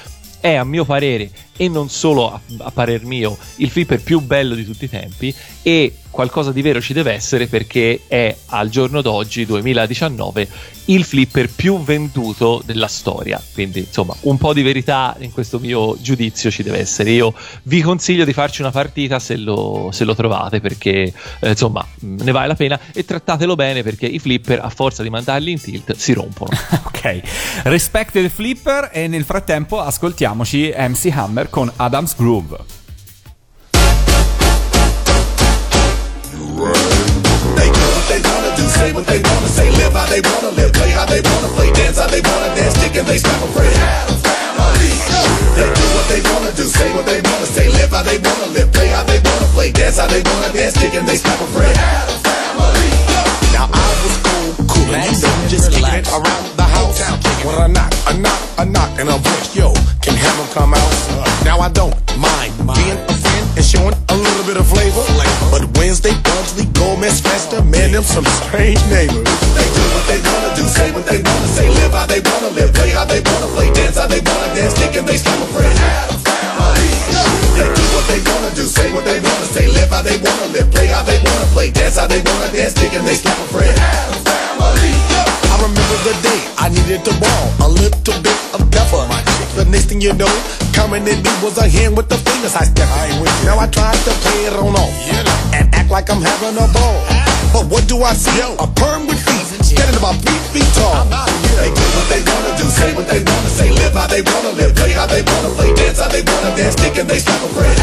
[0.40, 4.54] è a mio parere e non solo a, a parer mio il flipper più bello
[4.54, 9.02] di tutti i tempi e qualcosa di vero ci deve essere perché è al giorno
[9.02, 10.48] d'oggi 2019
[10.86, 15.96] il flipper più venduto della storia quindi insomma un po' di verità in questo mio
[16.00, 20.16] giudizio ci deve essere io vi consiglio di farci una partita se lo, se lo
[20.16, 24.58] trovate perché eh, insomma mh, ne vale la pena e trattatelo bene perché i flipper
[24.58, 26.50] a forza di mandarli in tilt si rompono
[26.82, 27.20] ok.
[27.62, 32.77] Respected Flipper e nel frattempo ascoltiamoci MC Hammer con Adam's Groove.
[36.58, 40.50] They do what they wanna do, say what they wanna say, live how they wanna
[40.58, 43.40] live, play how they wanna play, dance how they wanna dance, stick and they stop
[43.46, 43.78] afraid.
[45.54, 48.46] They do what they wanna do, say what they wanna say, live how they wanna
[48.52, 51.40] live, play how they wanna play, dance how they wanna dance, kick and they slap
[51.40, 51.87] a
[68.74, 69.24] strange neighbors.
[69.56, 72.50] They do what they wanna do, say what they wanna say, live how they wanna
[72.52, 75.40] live, play how they wanna play, dance how they wanna dance, kick and they slap
[75.40, 75.78] a friend.
[77.56, 80.52] They do what they wanna do, say what they wanna say, live how they wanna
[80.52, 83.38] live, play how they wanna play, dance how they wanna dance, kick and they slap
[83.38, 83.78] a friend.
[85.48, 89.04] I remember the day I needed to ball a little bit of pepper.
[89.56, 90.30] The next thing you know,
[90.72, 93.24] coming at me was a hand with the fingers I stepped in.
[93.48, 94.92] Now I tried to play it on off
[95.56, 97.27] and act like I'm having a ball.
[97.52, 98.40] But what do I see?
[98.40, 101.04] A perm with feet, standing about three feet tall.
[101.58, 104.52] They do what they wanna do, say what they wanna say, live how they wanna
[104.54, 107.42] live, play how they wanna play, dance how they wanna dance, kick and they slap
[107.42, 107.78] a friend.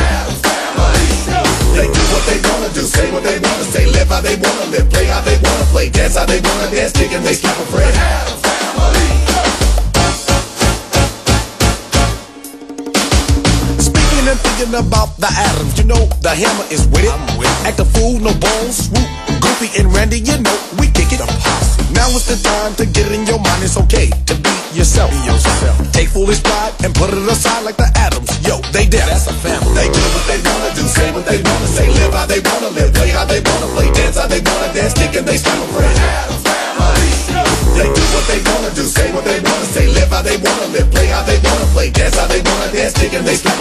[1.75, 4.65] They do what they wanna do, say what they wanna say, live how they wanna
[4.71, 7.58] live, play how they wanna play, dance how they wanna dance, kick and they slap
[7.60, 7.93] a friend.
[13.82, 17.13] Speaking and thinking about the atoms, you know the hammer is with it.
[17.67, 19.25] Act a fool, no bones, swoop.
[19.56, 21.24] Goofy and Randy, you know we kick it.
[21.24, 21.32] Up.
[21.96, 23.63] Now it's the time to get it in your mind.
[23.63, 25.12] It's okay to be yourself.
[25.15, 25.80] Be yourself.
[25.96, 28.28] Take foolish pride and put it aside like the atoms.
[28.44, 29.08] Yo, they deaf.
[29.08, 29.72] That's a family.
[29.72, 32.76] They do what they wanna do, say what they wanna say, live how they wanna
[32.76, 35.96] live, play how they wanna play, dance how they wanna dance, kick and they friend.
[37.80, 40.68] They do what they wanna do, say what they wanna say, live how they wanna
[40.76, 43.56] live, play how they wanna play, dance how they wanna dance, kick and they slap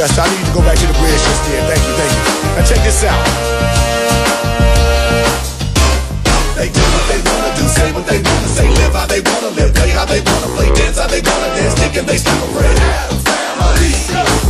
[0.00, 0.24] Fester.
[0.24, 1.60] I need you to go back to the bridge just there.
[1.68, 2.24] Thank you, thank you.
[2.56, 3.20] Now check this out.
[6.56, 9.52] They do what they wanna do, say what they wanna say, live how they wanna
[9.60, 12.32] live, play how they wanna play, dance how they wanna dance, kick and they a
[12.48, 12.80] friend.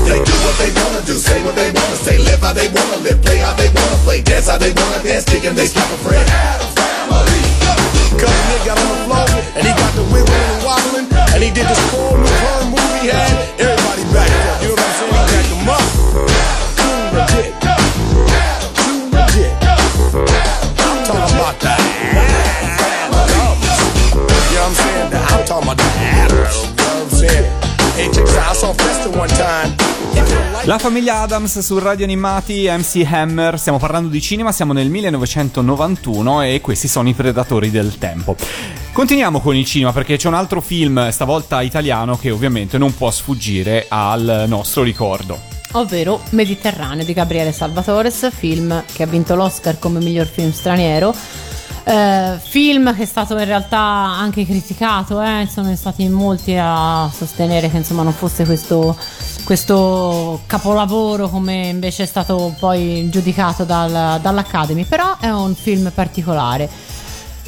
[0.07, 3.03] They do what they wanna do, say what they wanna say, live how they wanna
[3.03, 5.91] live, play how they wanna play, dance how they wanna dance, kick and they slap
[5.91, 6.31] a friend.
[8.23, 9.00] Cause nigga got
[30.71, 36.43] La famiglia Adams su Radio Animati MC Hammer, stiamo parlando di cinema, siamo nel 1991
[36.43, 38.37] e questi sono i predatori del tempo.
[38.93, 43.11] Continuiamo con il cinema perché c'è un altro film, stavolta italiano, che ovviamente non può
[43.11, 45.41] sfuggire al nostro ricordo.
[45.73, 51.13] ovvero Mediterraneo di Gabriele Salvatores, film che ha vinto l'Oscar come miglior film straniero.
[51.85, 57.71] Eh, film che è stato in realtà anche criticato, eh, sono stati molti a sostenere
[57.71, 58.97] che insomma non fosse questo,
[59.45, 66.69] questo capolavoro come invece è stato poi giudicato dal- dall'Academy, però è un film particolare.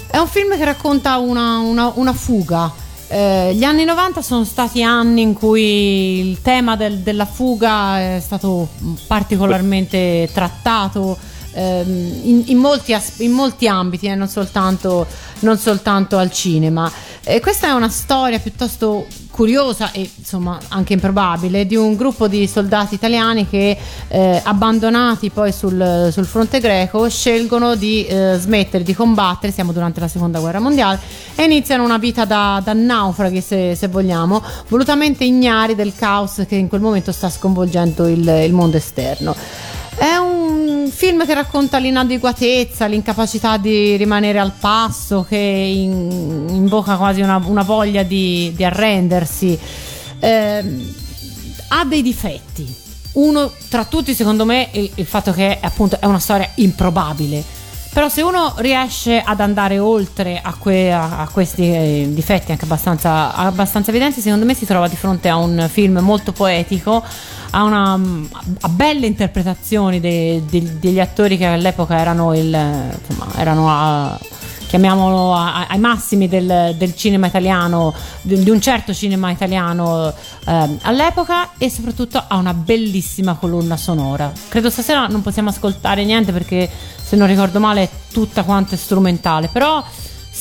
[0.07, 2.71] È un film che racconta una, una- una fuga.
[3.09, 8.21] Eh, gli anni 90 sono stati anni in cui il tema del- della fuga è
[8.25, 8.69] stato
[9.07, 11.17] particolarmente trattato
[11.53, 15.07] ehm, in, in molti, in molti ambiti, eh, non, soltanto,
[15.41, 16.91] non soltanto al cinema.
[17.25, 22.47] E questa è una storia piuttosto curiosa e insomma anche improbabile di un gruppo di
[22.47, 23.79] soldati italiani che
[24.09, 30.01] eh, abbandonati poi sul, sul fronte greco scelgono di eh, smettere di combattere, siamo durante
[30.01, 30.99] la seconda guerra mondiale,
[31.35, 36.57] e iniziano una vita da, da naufraghi se, se vogliamo, volutamente ignari del caos che
[36.57, 39.35] in quel momento sta sconvolgendo il, il mondo esterno.
[39.95, 40.32] È un
[40.91, 47.63] film che racconta l'inadeguatezza, l'incapacità di rimanere al passo, che in- invoca quasi una, una
[47.63, 49.59] voglia di, di arrendersi,
[50.19, 50.95] ehm,
[51.69, 52.81] ha dei difetti.
[53.13, 57.62] Uno tra tutti, secondo me, il, il fatto che appunto è una storia improbabile.
[57.93, 63.35] Però se uno riesce ad andare oltre a, que- a- questi eh, difetti anche abbastanza,
[63.35, 67.05] abbastanza evidenti, secondo me si trova di fronte a un film molto poetico,
[67.51, 73.69] a, una, a belle interpretazioni de- de- degli attori che all'epoca erano, il, insomma, erano
[73.69, 74.19] a,
[74.73, 77.93] chiamiamolo ai massimi del, del cinema italiano,
[78.23, 80.15] di, un certo cinema italiano
[80.47, 84.33] ehm, all'epoca e soprattutto ha una bellissima colonna sonora.
[84.49, 86.71] Credo stasera non possiamo ascoltare niente perché
[87.03, 89.85] se non ricordo male è tutta quanto strumentale, però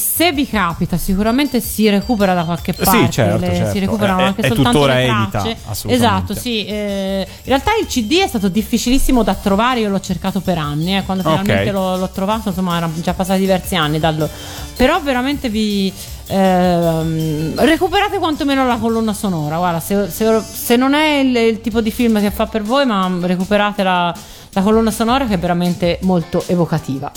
[0.02, 3.72] se vi capita sicuramente si recupera da qualche Sì, parte, certo, le- certo.
[3.72, 5.58] si recuperano È- anche è soltanto le edita, tracce.
[5.68, 5.94] assolutamente.
[5.94, 6.66] Esatto, sì.
[6.66, 10.98] eh, in realtà il CD è stato difficilissimo da trovare, io l'ho cercato per anni,
[10.98, 14.28] eh, quando finalmente l'ho, l'ho trovato, insomma, erano già passati diversi anni dallo.
[14.76, 15.94] Però veramente vi
[16.28, 19.58] ehm, recuperate quantomeno la colonna sonora.
[19.58, 22.86] Guarda, se, se- se non è il, il tipo di film che fa per voi,
[22.86, 24.14] ma recuperate la,
[24.52, 27.12] la colonna sonora che è veramente molto evocativa.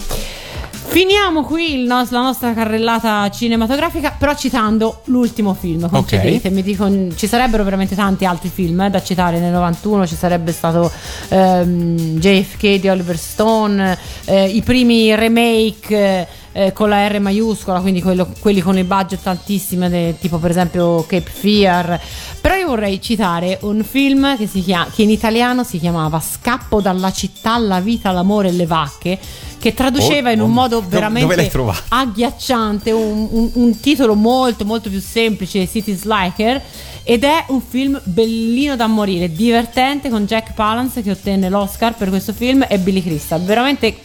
[0.94, 5.88] Finiamo qui nos- la nostra carrellata cinematografica, però citando l'ultimo film.
[5.88, 9.40] Concedetemi, dico, ci sarebbero veramente tanti altri film eh, da citare.
[9.40, 10.88] Nel 91 ci sarebbe stato
[11.30, 16.28] ehm, JFK di Oliver Stone, eh, i primi remake.
[16.56, 20.50] Eh, con la R maiuscola, quindi quello- quelli con il budget altissimo, de- tipo per
[20.50, 22.00] esempio Cape Fear.
[22.40, 26.80] Però io vorrei citare un film che, si chia- che in italiano si chiamava Scappo
[26.80, 29.18] dalla città, la vita, l'amore e le vacche,
[29.58, 31.50] che traduceva Oh, in un oh, modo veramente
[31.88, 36.62] agghiacciante, un, un- un titolo molto molto più semplice, City Sliker.
[37.06, 42.08] Ed è un film bellino da morire, divertente con Jack Palance che ottenne l'Oscar per
[42.08, 43.42] questo film e Billy Crystal.
[43.42, 43.98] Veramente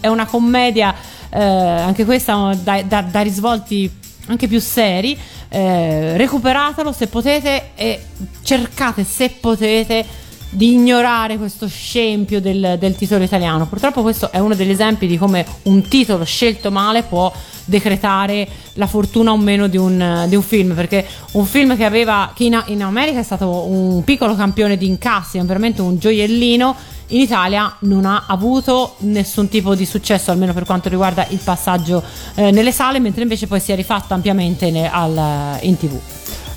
[0.00, 0.92] è una commedia,
[1.34, 3.90] eh, anche questa da, da- da risvolti
[4.26, 5.18] anche più seri.
[5.48, 8.04] Eh, recuperatelo se potete e
[8.42, 10.22] cercate se potete
[10.54, 13.66] di ignorare questo scempio del, del titolo italiano.
[13.66, 17.32] Purtroppo questo è uno degli esempi di come un titolo scelto male può
[17.64, 22.32] decretare la fortuna o meno di un, di un film, perché un film che aveva,
[22.34, 26.76] che in, in America è stato un piccolo campione di incassi, è veramente un gioiellino,
[27.08, 32.02] in Italia non ha avuto nessun tipo di successo, almeno per quanto riguarda il passaggio
[32.34, 35.98] eh, nelle sale, mentre invece poi si è rifatto ampiamente ne- al- in tv.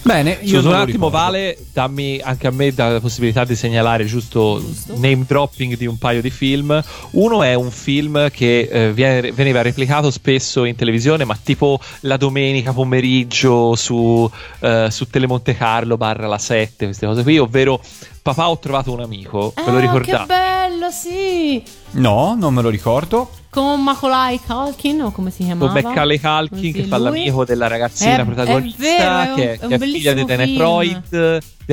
[0.03, 1.09] Bene, io un attimo, ricordo.
[1.09, 4.63] Vale, dammi anche a me la possibilità di segnalare giusto,
[4.95, 6.81] name dropping di un paio di film.
[7.11, 12.15] Uno è un film che eh, viene- veniva replicato spesso in televisione, ma tipo la
[12.15, 14.29] domenica pomeriggio su,
[14.59, 17.81] eh, su Telemonte Carlo barra la 7, queste cose qui, ovvero
[18.27, 19.53] Papà ho trovato un amico.
[19.55, 20.25] Ve lo Ah, che ricordate?
[20.25, 21.63] bello, sì!
[21.91, 23.29] No, non me lo ricordo.
[23.49, 25.71] Con Macaulay Culkin, o come si chiamava?
[25.71, 29.35] Con Macaulay Culkin Così, che fa l'amico della ragazzina È- protagonista è vero, è un-
[29.35, 30.57] che, è un che è figlia di Dan film.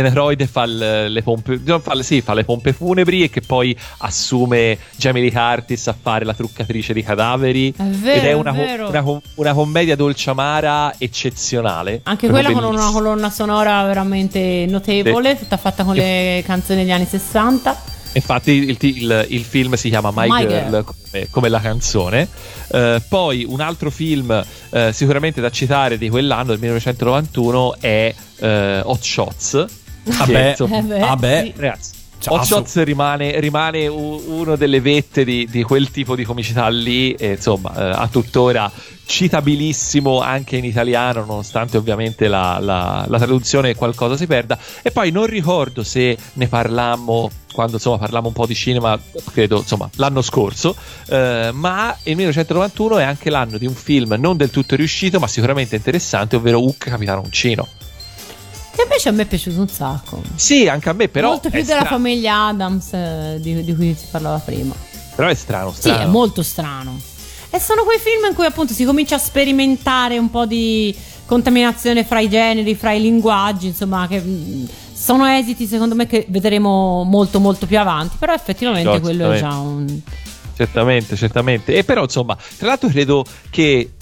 [0.03, 3.77] Aykroyd fa le, le pompe fa le, sì, fa le pompe funebri e che poi
[3.99, 8.33] assume Jamie Lee Curtis a fare la truccatrice di cadaveri È vero, ed è è
[8.33, 8.89] una, co- vero.
[8.89, 12.93] una una commedia dolce amara eccezionale Anche quella con una bellissima.
[12.93, 17.93] colonna sonora veramente notevole, tutta fatta con le canzoni degli anni 60.
[18.17, 20.85] Infatti il, il- il film si chiama My, My Girl, Girl.
[20.85, 22.29] Come, come la canzone.
[22.69, 28.81] Eh, poi un altro film eh, sicuramente da citare di quell'anno, del 1991, è eh,
[28.85, 29.67] Hot Shots.
[30.05, 31.43] Vabbè, Eh beh, vabbè.
[31.45, 31.61] sì.
[31.61, 36.25] Ragazzi, Cioè, Hot assu- Shots rimane, rimane uno delle vette di, di quel tipo di
[36.25, 38.71] comicità lì, e insomma, eh, a tuttora
[39.07, 44.59] citabilissimo anche in italiano, nonostante ovviamente la, la- la traduzione qualcosa si perda.
[44.83, 48.99] E poi non ricordo se ne parlammo quando insomma parlammo un po' di cinema,
[49.33, 50.75] credo insomma l'anno scorso,
[51.09, 55.27] eh, ma il 1991 è anche l'anno di un film non del tutto riuscito, ma
[55.29, 57.69] sicuramente interessante, ovvero Hook Capitano Uncino.
[58.75, 60.21] Che invece a me è piaciuto un sacco.
[60.35, 61.29] Sì, anche a me, però.
[61.29, 64.75] Molto più della stra- famiglia Adams eh, di, di cui si parlava prima.
[65.15, 66.03] Però è strano, Sì, strano.
[66.03, 67.01] è molto strano.
[67.51, 70.93] E sono quei film in cui appunto si comincia a sperimentare un po' di
[71.25, 76.27] contaminazione fra i generi, fra i linguaggi, insomma, che mh, sono esiti secondo me che
[76.31, 80.01] vedremo molto molto più avanti, però effettivamente No, quello è già un...
[80.57, 81.75] Certamente, certamente.
[81.75, 83.94] E però, insomma, tra l'altro credo che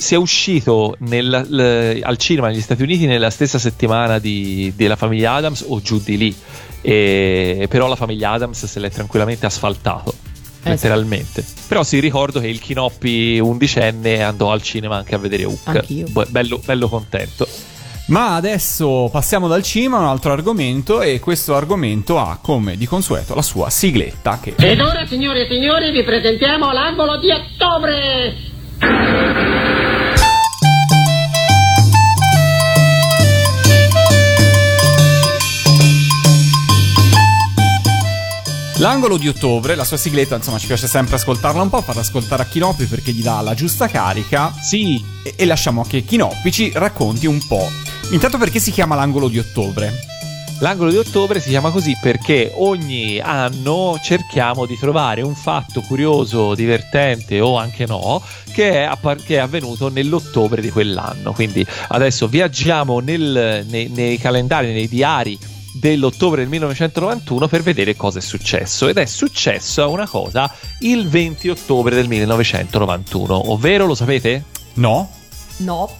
[0.00, 5.34] sia uscito nel- l- al cinema negli Stati Uniti nella stessa settimana di- della famiglia
[5.34, 6.34] Adams o giù di lì.
[6.80, 10.14] E, però la famiglia Adams se l'è tranquillamente asfaltato.
[10.62, 11.44] Eh, letteralmente.
[11.68, 16.28] Però sì, ricordo che il Chinoppi undicenne andò al cinema anche a vedere Hook.
[16.30, 17.46] Bello, bello contento.
[18.06, 22.86] Ma adesso passiamo dal cinema a un altro argomento e questo argomento ha come di
[22.86, 28.48] consueto la sua sigletta che Ed ora, signore e signori, vi presentiamo l'angolo di ottobre!
[38.80, 42.44] L'angolo di ottobre, la sua sigletta, insomma, ci piace sempre ascoltarla un po', farla ascoltare
[42.44, 44.54] a Chinoppi perché gli dà la giusta carica.
[44.58, 47.68] Sì, E, e lasciamo che Chinoppi ci racconti un po'.
[48.12, 49.92] Intanto perché si chiama l'angolo di ottobre?
[50.60, 56.54] L'angolo di ottobre si chiama così perché ogni anno cerchiamo di trovare un fatto curioso,
[56.54, 61.32] divertente o anche no, che è, appar- che è avvenuto nell'ottobre di quell'anno.
[61.32, 65.38] Quindi adesso viaggiamo nel- nei, nei calendari, nei diari
[65.72, 71.48] dell'ottobre del 1991 per vedere cosa è successo ed è successa una cosa il 20
[71.48, 74.44] ottobre del 1991 ovvero lo sapete?
[74.74, 75.10] No?
[75.58, 75.98] No.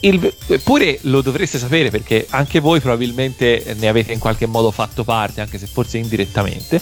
[0.00, 0.34] Il-
[0.64, 5.40] pure lo dovreste sapere perché anche voi probabilmente ne avete in qualche modo fatto parte,
[5.40, 6.80] anche se forse indirettamente.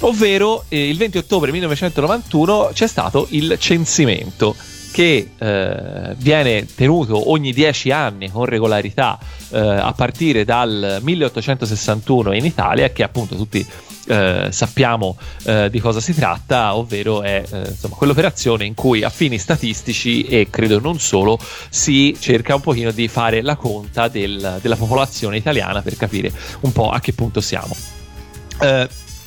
[0.00, 4.54] Ovvero eh, il 20 ottobre 1991 c'è stato il censimento
[4.98, 9.16] che eh, viene tenuto ogni 10 anni con regolarità
[9.50, 13.64] eh, a partire dal 1861 in Italia che appunto tutti
[14.08, 19.08] eh, sappiamo eh, di cosa si tratta, ovvero è eh, insomma, quell'operazione in cui a
[19.08, 21.38] fini statistici e credo non solo
[21.68, 26.32] si cerca un pochino di fare la conta del- della popolazione italiana per capire
[26.62, 27.76] un po' a che punto siamo.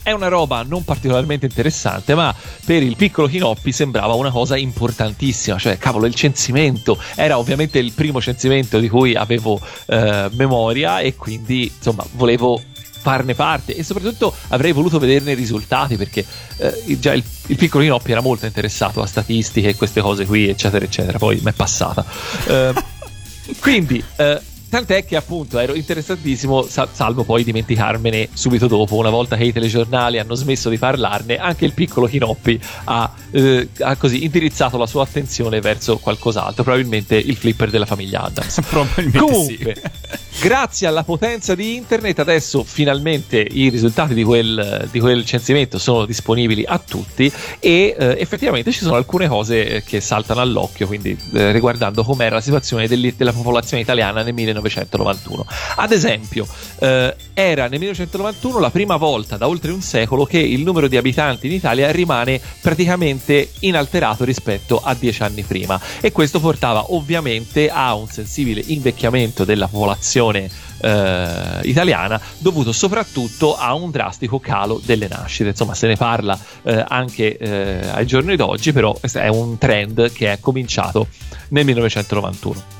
[0.03, 2.33] È una roba non particolarmente interessante, ma
[2.65, 5.57] per il piccolo Chinoppi sembrava una cosa importantissima.
[5.57, 11.15] Cioè, cavolo, il censimento era ovviamente il primo censimento di cui avevo eh, memoria e
[11.15, 12.61] quindi, insomma, volevo
[13.01, 16.23] farne parte e soprattutto avrei voluto vederne i risultati perché
[16.57, 20.49] eh, già il, il piccolo Chinoppi era molto interessato a statistiche e queste cose qui,
[20.49, 21.19] eccetera, eccetera.
[21.19, 22.03] Poi mi è passata.
[22.45, 22.73] Eh,
[23.61, 24.39] quindi, eh,
[24.71, 29.51] tant'è che appunto ero interessantissimo, sa- salvo poi dimenticarmene subito dopo, una volta che i
[29.51, 34.87] telegiornali hanno smesso di parlarne, anche il piccolo Chinoppi ha, eh, ha così indirizzato la
[34.87, 38.61] sua attenzione verso qualcos'altro, probabilmente il flipper della famiglia Adams.
[38.71, 40.47] Probabilmente Comunque, sì.
[40.47, 46.05] grazie alla potenza di internet, adesso finalmente i risultati di quel, di quel censimento sono
[46.05, 51.51] disponibili a tutti e eh, effettivamente ci sono alcune cose che saltano all'occhio, quindi eh,
[51.51, 55.45] riguardando com'era la situazione della popolazione italiana nel 1991.
[55.75, 56.47] Ad esempio,
[56.79, 60.97] eh, era nel 1991 la prima volta da oltre un secolo che il numero di
[60.97, 65.79] abitanti in Italia rimane praticamente inalterato rispetto a dieci anni prima.
[65.99, 70.49] E questo portava ovviamente a un sensibile invecchiamento della popolazione
[70.81, 75.49] eh, italiana dovuto soprattutto a un drastico calo delle nascite.
[75.49, 80.31] Insomma se ne parla eh, anche eh, ai giorni d'oggi però è un trend che
[80.31, 81.07] è cominciato
[81.49, 82.79] nel 1991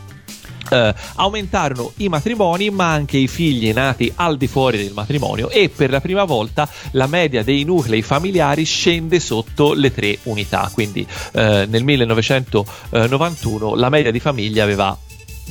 [0.71, 5.69] eh, aumentarono i matrimoni ma anche i figli nati al di fuori del matrimonio e
[5.69, 11.05] per la prima volta la media dei nuclei familiari scende sotto le tre unità quindi
[11.33, 14.97] eh, nel 1991 la media di famiglia aveva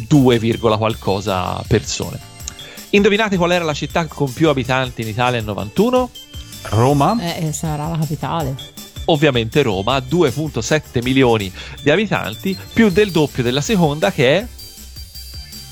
[0.09, 2.18] 2, virgola qualcosa persone
[2.91, 6.11] indovinate qual era la città con più abitanti in Italia nel 91?
[6.62, 7.16] Roma?
[7.21, 8.55] Eh, eh, sarà la capitale.
[9.07, 11.51] ovviamente Roma 2.7 milioni
[11.83, 14.47] di abitanti più del doppio della seconda che è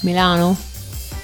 [0.01, 0.57] Milano?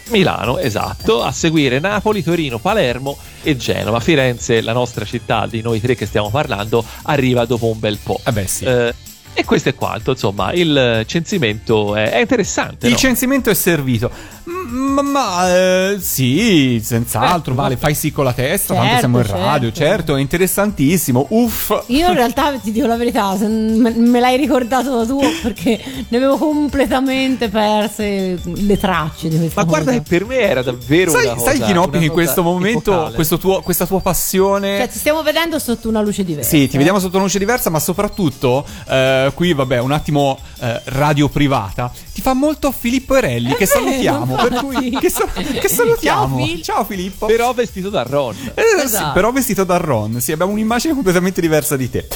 [0.09, 4.01] Milano, esatto, a seguire Napoli, Torino, Palermo e Genova.
[4.01, 8.20] Firenze, la nostra città di noi tre che stiamo parlando, arriva dopo un bel po'.
[8.25, 8.64] Eh beh, sì.
[8.64, 8.95] Eh,
[9.33, 12.87] e questo è quanto, insomma, il censimento è, è interessante.
[12.87, 12.99] Il no?
[12.99, 14.11] censimento è servito.
[14.45, 19.18] Ma, ma, eh, sì, senz'altro, Eh, vale, fai sì con la testa, tanto Certo, siamo
[19.18, 19.84] in radio, certo.
[19.84, 21.26] certo, è interessantissimo.
[21.30, 21.84] Uff.
[21.86, 25.80] Io in realtà ti dico la verità, se me me l'hai ricordato da tu perché
[26.09, 30.03] ne avevo completamente perse le tracce di questa Ma guarda cosa.
[30.03, 33.62] che per me era davvero Sai, una cosa, sai una che in questo momento, tuo-
[33.62, 34.76] questa tua passione...
[34.78, 36.51] Cioè, ti stiamo vedendo sotto una luce diversa.
[36.51, 40.80] Sì, ti vediamo sotto una luce diversa, ma soprattutto eh, qui, vabbè, un attimo eh,
[40.84, 41.90] radio privata.
[42.14, 44.34] Ti fa molto Filippo Erelli, che vero, salutiamo.
[44.36, 46.36] Per cui, che, sa- che salutiamo.
[46.38, 46.62] Ciao, Fil.
[46.62, 47.26] Ciao Filippo.
[47.26, 48.36] Però vestito da Ron.
[48.54, 49.12] Eh, sì, Esatto.
[49.14, 52.06] però vestito da Ron, sì, abbiamo un'immagine completamente diversa di te.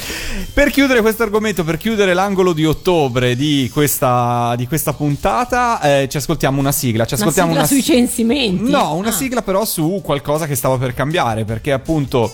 [0.54, 6.08] Per chiudere questo argomento, per chiudere l'angolo di ottobre di questa, di questa puntata, eh,
[6.08, 7.04] ci ascoltiamo una sigla.
[7.04, 8.70] Ci Una ascoltiamo sigla sui censimenti.
[8.70, 9.12] No, una Ah.
[9.12, 12.32] sigla però su qualcosa che stava per cambiare, perché appunto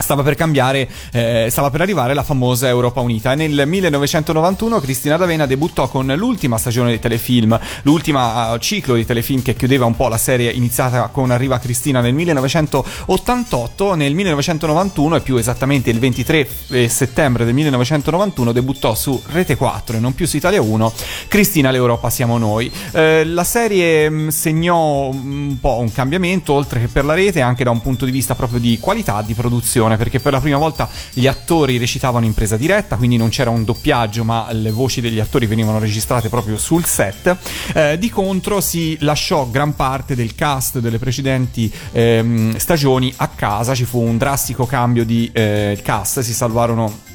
[0.00, 3.34] stava per cambiare, eh, stava per arrivare la famosa Europa Unita.
[3.34, 9.42] Nel 1991 Cristina D'Avena debuttò con l'ultima stagione dei telefilm, l'ultima eh, ciclo di telefilm
[9.42, 13.94] che chiudeva un po' la serie iniziata con Arriva Cristina nel 1988.
[13.94, 19.96] Nel 1991, e più esattamente il 23 eh, settembre del 1991, debuttò su Rete 4
[19.96, 20.92] e non più su Italia 1,
[21.28, 22.70] Cristina l'Europa siamo noi.
[22.92, 27.64] Eh, la serie mh, segnò un po' un cambiamento, oltre che per la rete, anche
[27.64, 30.88] da un punto di vista proprio di qualità di produzione perché per la prima volta
[31.12, 35.20] gli attori recitavano in presa diretta, quindi non c'era un doppiaggio, ma le voci degli
[35.20, 37.36] attori venivano registrate proprio sul set.
[37.74, 43.74] Eh, di contro si lasciò gran parte del cast delle precedenti ehm, stagioni a casa,
[43.74, 47.08] ci fu un drastico cambio di eh, cast, si salvarono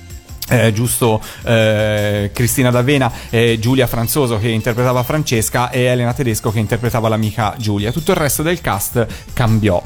[0.49, 6.59] eh, giusto eh, Cristina D'Avena, eh, Giulia Franzoso che interpretava Francesca e Elena Tedesco che
[6.59, 7.91] interpretava l'amica Giulia.
[7.91, 9.81] Tutto il resto del cast cambiò.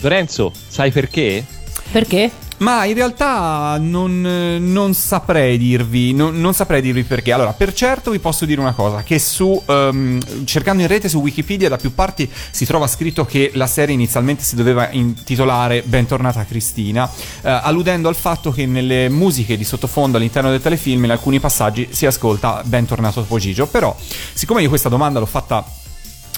[0.00, 1.44] Lorenzo, sai perché?
[1.90, 2.30] Perché?
[2.62, 4.20] Ma in realtà non,
[4.60, 7.32] non saprei dirvi, non, non, saprei dirvi perché.
[7.32, 11.18] Allora, per certo vi posso dire una cosa: che su um, cercando in rete su
[11.18, 16.44] Wikipedia da più parti si trova scritto che la serie inizialmente si doveva intitolare Bentornata
[16.44, 17.10] Cristina, uh,
[17.42, 22.06] alludendo al fatto che nelle musiche di sottofondo all'interno del telefilm in alcuni passaggi si
[22.06, 23.66] ascolta Bentornato Pogigio.
[23.66, 23.94] Però,
[24.32, 25.64] siccome io questa domanda l'ho fatta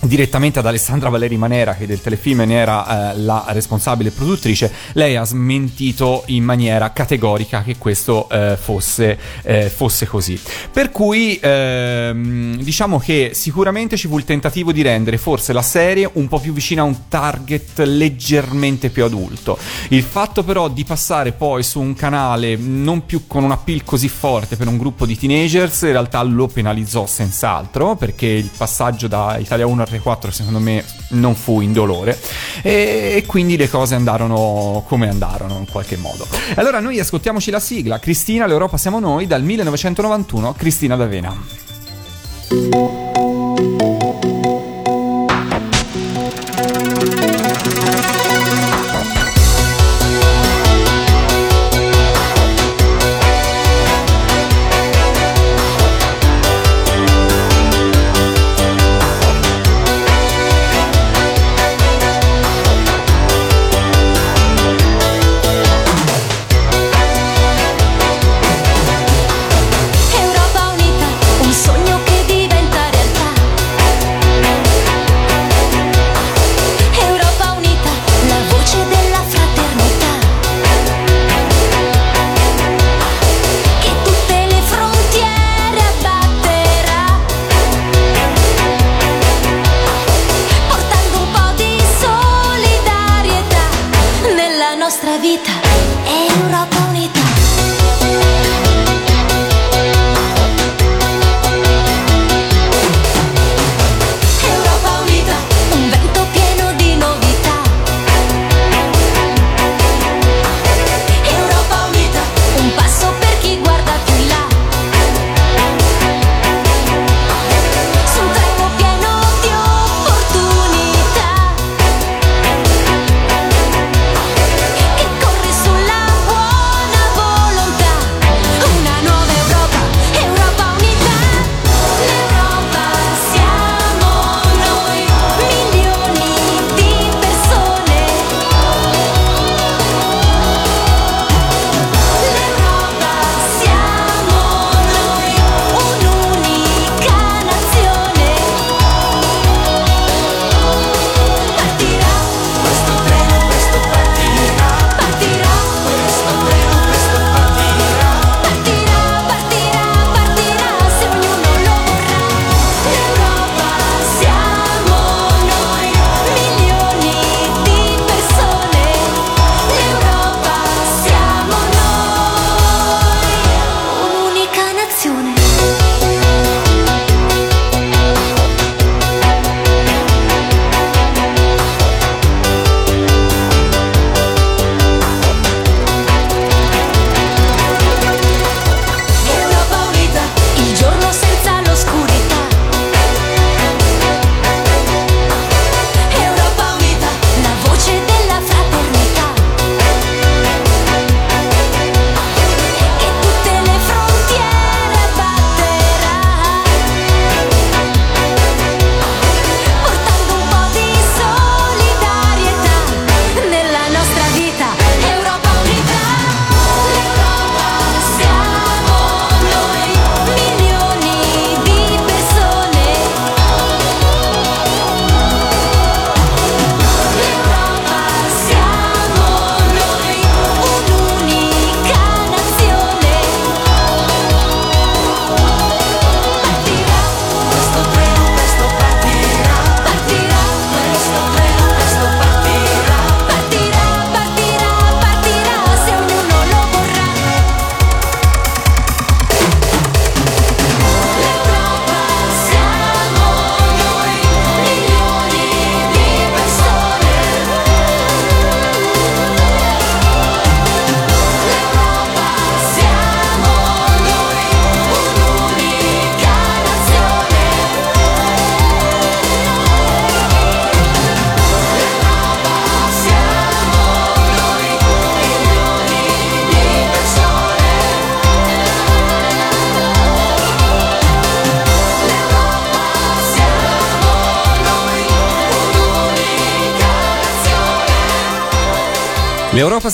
[0.06, 5.16] direttamente ad Alessandra Valeri Manera che del telefilm ne era eh, la responsabile produttrice lei
[5.16, 10.38] ha smentito in maniera categorica che questo eh, fosse, eh, fosse, così.
[10.70, 16.08] Per cui ehm, diciamo che sicuramente ci fu il tentativo di rendere forse la serie
[16.14, 19.58] un po' più vicina a un target leggermente più adulto.
[19.88, 24.08] Il fatto però di passare poi su un canale non più con un appeal così
[24.08, 29.36] forte per un gruppo di teenagers in realtà lo penalizzò senz'altro perché il passaggio da
[29.38, 32.18] Italia 1 a R4 secondo me non fu indolore
[32.62, 36.26] e, e quindi le cose andarono come andarono in qualche modo.
[36.56, 41.34] Allora noi ascoltiamoci la sigla Cristina l'Europa siamo noi dal 1991 Cristina D'Avena.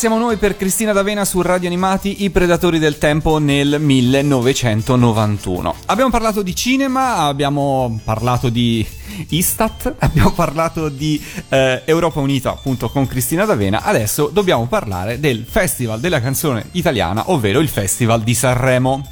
[0.00, 5.74] Siamo noi per Cristina D'Avena su Radio Animati I Predatori del Tempo nel 1991.
[5.84, 8.82] Abbiamo parlato di cinema, abbiamo parlato di
[9.28, 15.44] Istat, abbiamo parlato di eh, Europa Unita appunto con Cristina D'Avena, adesso dobbiamo parlare del
[15.46, 19.06] Festival della canzone italiana, ovvero il Festival di Sanremo.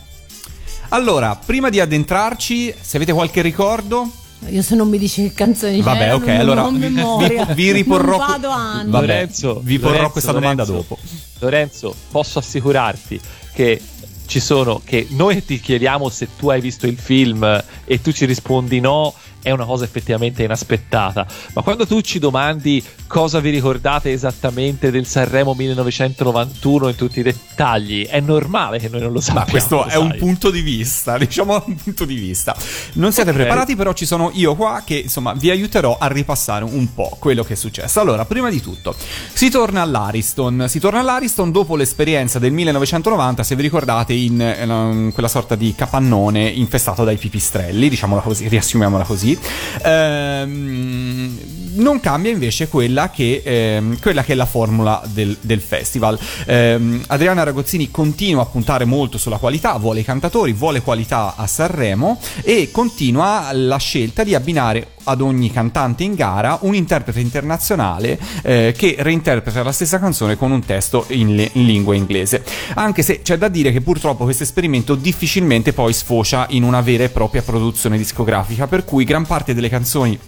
[0.89, 4.11] Allora, prima di addentrarci, se avete qualche ricordo,
[4.51, 7.45] Io se non mi dici che canzoni Vabbè, c'erano, ok, non allora ho vi, memoria.
[7.47, 8.16] vi- riporrò.
[8.18, 8.91] Non vado anni.
[8.91, 10.99] Vabbè, Lorenzo, vi porrò Lorenzo, questa domanda Lorenzo, dopo.
[11.41, 13.20] Lorenzo, posso assicurarti
[13.53, 13.80] che
[14.26, 18.26] ci sono che noi ti chiediamo se tu hai visto il film e tu ci
[18.26, 21.26] rispondi no, è una cosa effettivamente inaspettata.
[21.55, 27.22] Ma quando tu ci domandi cosa vi ricordate esattamente del Sanremo 1991 in tutti i
[27.22, 29.51] dettagli, è normale che noi non lo Ma sappiamo.
[29.51, 30.19] questo lo è un sai.
[30.19, 32.57] punto di vista, diciamo un punto di vista.
[32.95, 33.37] Non siete Ok.
[33.37, 37.43] preparati, però ci sono io qua che insomma vi aiuterò a ripassare un po' quello
[37.43, 38.01] che è successo.
[38.01, 38.95] Allora, prima di tutto,
[39.33, 40.67] si torna all'Ariston.
[40.69, 45.55] Si torna all'Ariston dopo l'esperienza del 1990, se vi ricordate, in, eh, in quella sorta
[45.57, 49.39] di capannone infestato dai pipistrelli, diciamola così, riassumiamola così.
[49.83, 51.39] Ehm,
[51.75, 56.19] non cambia invece quella che, ehm, quella che è la formula del, del festival.
[56.47, 61.46] Ehm, Adriana Ragozzini continua a puntare molto sulla qualità, vuole i cantatori, vuole qualità a
[61.46, 68.18] Sanremo e continua la scelta di abbinare ad ogni cantante in gara un interprete internazionale
[68.42, 72.44] eh, che reinterpreta la stessa canzone con un testo in, le- in lingua inglese.
[72.74, 77.05] Anche se c'è da dire che purtroppo questo esperimento difficilmente poi sfocia in una vera
[77.05, 80.18] e propria produzione discografica, per cui gran parte delle canzoni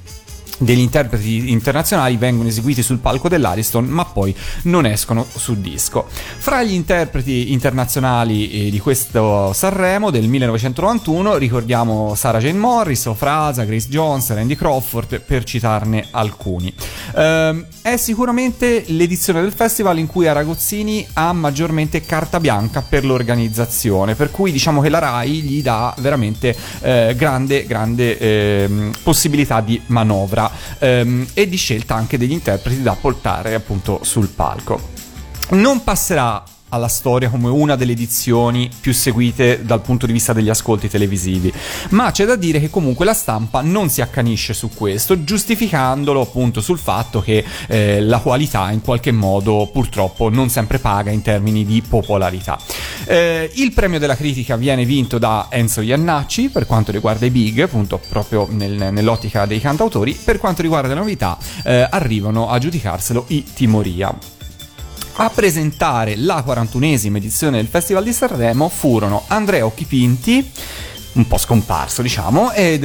[0.60, 4.34] degli interpreti internazionali vengono eseguiti sul palco dell'Ariston ma poi
[4.64, 6.06] non escono sul disco.
[6.10, 13.64] Fra gli interpreti internazionali eh, di questo Sanremo del 1991 ricordiamo Sarah Jane Morris, Ofrasa,
[13.64, 16.72] Grace Jones, Randy Crawford per citarne alcuni.
[17.16, 24.14] Ehm, è sicuramente l'edizione del festival in cui Aragozzini ha maggiormente carta bianca per l'organizzazione,
[24.14, 29.80] per cui diciamo che la RAI gli dà veramente eh, grande, grande ehm, possibilità di
[29.86, 34.80] manovra ehm, e di scelta anche degli interpreti da portare appunto sul palco.
[35.50, 40.48] Non passerà alla storia come una delle edizioni più seguite dal punto di vista degli
[40.48, 41.52] ascolti televisivi,
[41.90, 46.60] ma c'è da dire che comunque la stampa non si accanisce su questo, giustificandolo appunto
[46.60, 51.64] sul fatto che eh, la qualità in qualche modo purtroppo non sempre paga in termini
[51.64, 52.58] di popolarità.
[53.04, 57.60] Eh, il premio della critica viene vinto da Enzo Iannacci per quanto riguarda i big,
[57.60, 63.24] appunto proprio nel- nell'ottica dei cantautori, per quanto riguarda le novità eh, arrivano a giudicarselo
[63.28, 64.39] i Timoria.
[65.22, 70.50] A presentare la 41esima edizione del Festival di Sanremo furono Andrea Occhipinti,
[71.12, 72.84] un po' scomparso diciamo, ed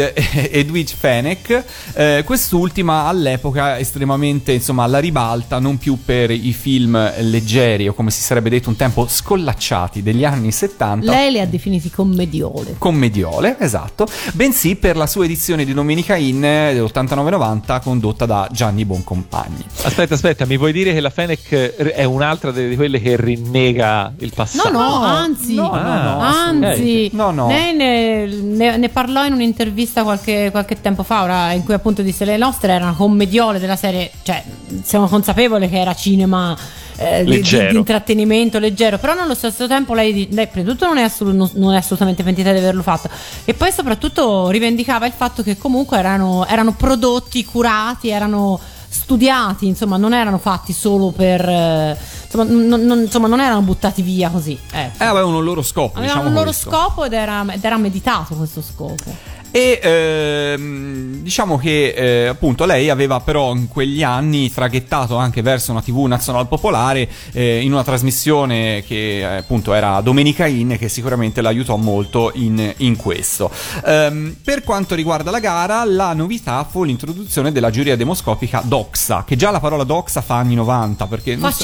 [0.51, 1.63] Edwige Fenech,
[1.93, 8.09] eh, quest'ultima all'epoca estremamente insomma alla ribalta, non più per i film leggeri o come
[8.11, 12.75] si sarebbe detto un tempo scollacciati degli anni 70 Lei le ha definiti commediole.
[12.77, 19.63] commediole, esatto, bensì per la sua edizione di Domenica In dell'89-90 condotta da Gianni Boncompagni.
[19.83, 24.13] Aspetta, aspetta, mi vuoi dire che la Fennec è un'altra delle- di quelle che rinnega
[24.19, 24.71] il No, passato?
[24.71, 27.47] no, anzi, no, no, no, anzi, No, no.
[27.47, 27.75] lei
[28.15, 32.25] ne, ne- ne parlò in un'intervista qualche, qualche tempo fa, ora, in cui appunto disse
[32.25, 34.43] le nostre erano commediole della serie, cioè
[34.83, 36.57] siamo consapevoli che era cinema
[36.97, 40.85] eh, di- di, di intrattenimento leggero, però nello stesso tempo lei, lei prima di tutto
[40.85, 43.09] non è, assolut- non è assolutamente pentita di averlo fatto.
[43.43, 49.97] E poi soprattutto rivendicava il fatto che comunque erano, erano prodotti curati, erano studiati, insomma
[49.97, 51.47] non erano fatti solo per...
[51.47, 51.97] eh,
[52.43, 54.57] insomma, non, non- insomma, non erano buttati via così.
[54.71, 55.03] Ecco.
[55.03, 56.69] Eh, avevano un loro scopo, Avevano diciamo un loro questo.
[56.69, 59.33] scopo ed era, ed era meditato questo scopo.
[59.51, 65.71] E ehm, diciamo che eh, appunto lei aveva però in quegli anni traghettato anche verso
[65.71, 70.89] una TV nazional popolare eh, in una trasmissione che eh, appunto era Domenica In che
[70.89, 73.49] sicuramente l'aiutò molto in, in questo.
[73.85, 79.37] Ehm, per quanto riguarda la gara, la novità fu l'introduzione della giuria demoscopica Doxa, che
[79.37, 81.59] già la parola Doxa fa anni 90 perché non so-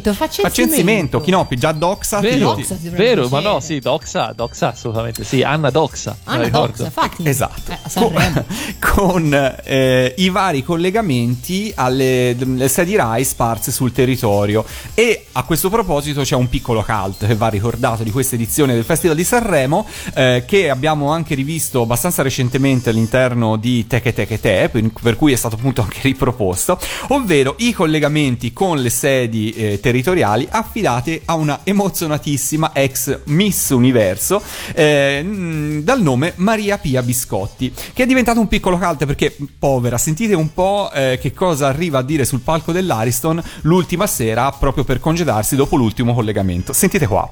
[0.00, 0.48] Faccensimento, faccensimento.
[0.48, 5.70] Faccensimento, Chinoppi, già Doxa Vero, Doxa vero, ma no, sì, Doxa, Doxa assolutamente sì, Anna
[5.70, 6.16] Doxa.
[6.24, 6.48] Anna.
[6.48, 7.28] Doxa, infatti.
[7.28, 8.44] Esatto, Eh, con,
[8.80, 14.64] con, eh, i vari collegamenti alle, alle sedi RAI sparse sul territorio.
[14.94, 18.84] E a questo proposito c'è un piccolo cult che va ricordato di questa edizione del
[18.84, 24.68] Festival di Sanremo, eh, che abbiamo anche rivisto abbastanza recentemente all'interno di Teche Teche Te,
[24.70, 26.78] per, per cui è stato appunto anche riproposto,
[27.08, 34.42] ovvero i collegamenti con le sedi eh, territoriali affidate a una emozionatissima ex Miss Universo
[34.74, 40.34] eh, dal nome Maria Pia Biscotti, che è diventato un piccolo cult perché, povera, sentite
[40.34, 45.00] un po' eh, che cosa arriva a dire sul palco dell'Ariston l'ultima sera proprio per
[45.00, 46.72] congedarsi dopo l'ultimo collegamento.
[46.72, 47.28] Sentite qua.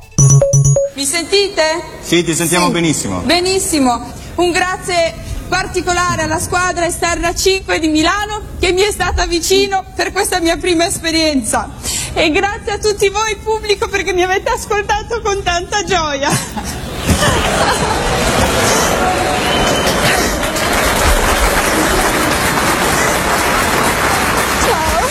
[0.94, 1.62] Mi sentite?
[2.01, 2.72] Sì, ti sentiamo Sì.
[2.72, 3.20] benissimo.
[3.20, 4.12] Benissimo.
[4.36, 10.12] Un grazie particolare alla squadra esterna 5 di Milano che mi è stata vicino per
[10.12, 11.70] questa mia prima esperienza.
[12.12, 16.28] E grazie a tutti voi pubblico perché mi avete ascoltato con tanta gioia.
[24.66, 25.07] Ciao.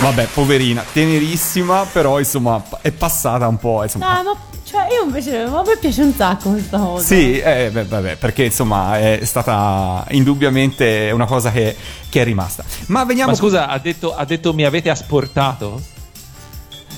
[0.00, 3.82] Vabbè, poverina, tenerissima, però insomma è passata un po'.
[3.82, 4.22] Insomma.
[4.22, 4.36] No, ma
[4.68, 7.02] cioè, io invece a me piace un sacco questa cosa.
[7.02, 11.74] Sì, eh, beh, vabbè, perché insomma è stata indubbiamente una cosa che,
[12.10, 12.64] che è rimasta.
[12.88, 13.30] Ma veniamo.
[13.30, 15.80] Ma scusa, ha detto, ha detto mi avete asportato?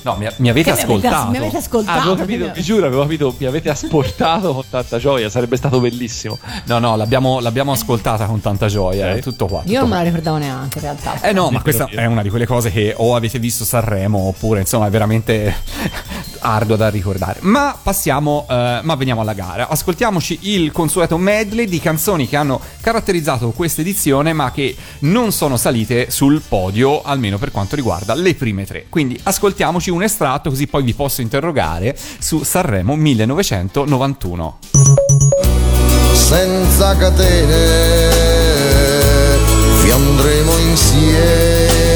[0.02, 1.30] No, mi, mi avete Che mi avete- ascoltato.
[1.30, 4.98] mi avete ascoltato, Ah, capito, mi- vi giuro, avevo capito, mi avete asportato con tanta
[4.98, 6.38] gioia, sarebbe stato bellissimo.
[6.66, 9.10] No, no, l'abbiamo, l'abbiamo ascoltata con tanta gioia.
[9.10, 9.16] Ok.
[9.18, 9.58] È tutto qua.
[9.60, 11.20] Io tutto non me la ricordavo neanche in realtà.
[11.20, 14.60] Eh no, ma questa è una di quelle cose che o avete visto Sanremo oppure
[14.60, 15.54] insomma è veramente
[16.40, 17.38] arduo da ricordare.
[17.42, 19.68] Ma passiamo, eh, ma veniamo alla gara.
[19.68, 25.56] Ascoltiamoci il consueto medley di canzoni che hanno caratterizzato questa edizione ma che non sono
[25.56, 28.86] salite sul podio, almeno per quanto riguarda le prime tre.
[28.88, 34.58] Quindi ascoltiamoci un estratto così poi vi posso interrogare su Sanremo 1991.
[36.12, 38.08] senza catene
[39.82, 41.89] vi andremo insieme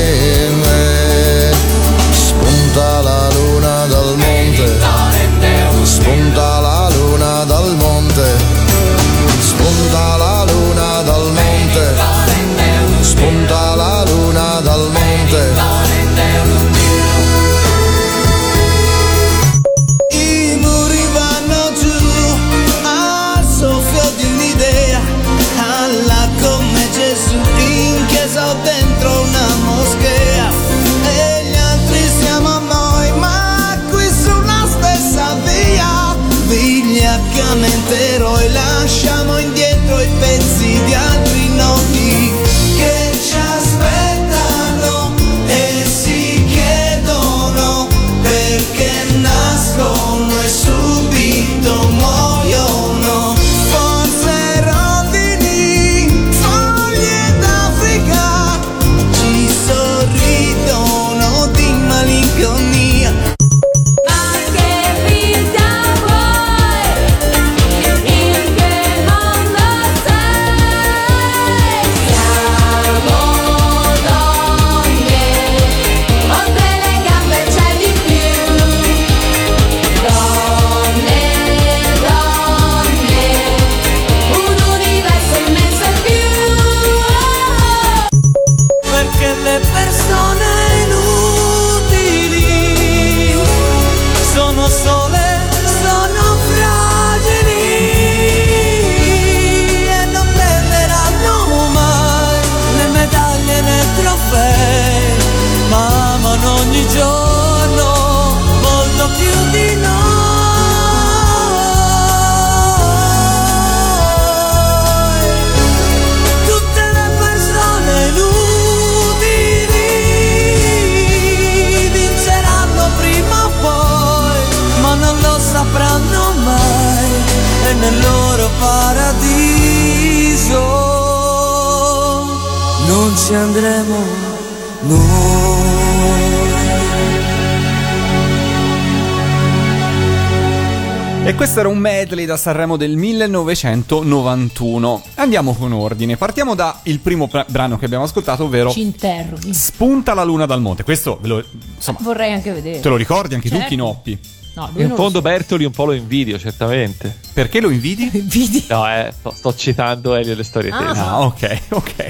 [142.45, 145.03] Sanremo del 1991.
[145.14, 146.18] Andiamo con ordine.
[146.18, 149.55] Partiamo dal primo pra- brano che abbiamo ascoltato, ovvero Ci interroghi.
[149.55, 150.84] Spunta la luna dal monte.
[150.84, 151.42] Questo ve lo,
[151.76, 152.80] insomma, Vorrei anche vedere.
[152.80, 153.70] te lo ricordi anche tu, Certo.
[153.70, 154.18] Chinoppi?
[154.57, 155.22] No, lui In fondo lo so.
[155.22, 157.16] Bertoli un po' lo invidio, certamente.
[157.32, 158.11] Perché lo invidi?
[158.12, 158.66] Vedi?
[158.68, 161.01] No, eh, sto, sto citando Elio e le storie tese.
[161.01, 162.03] Ah, ok, ok.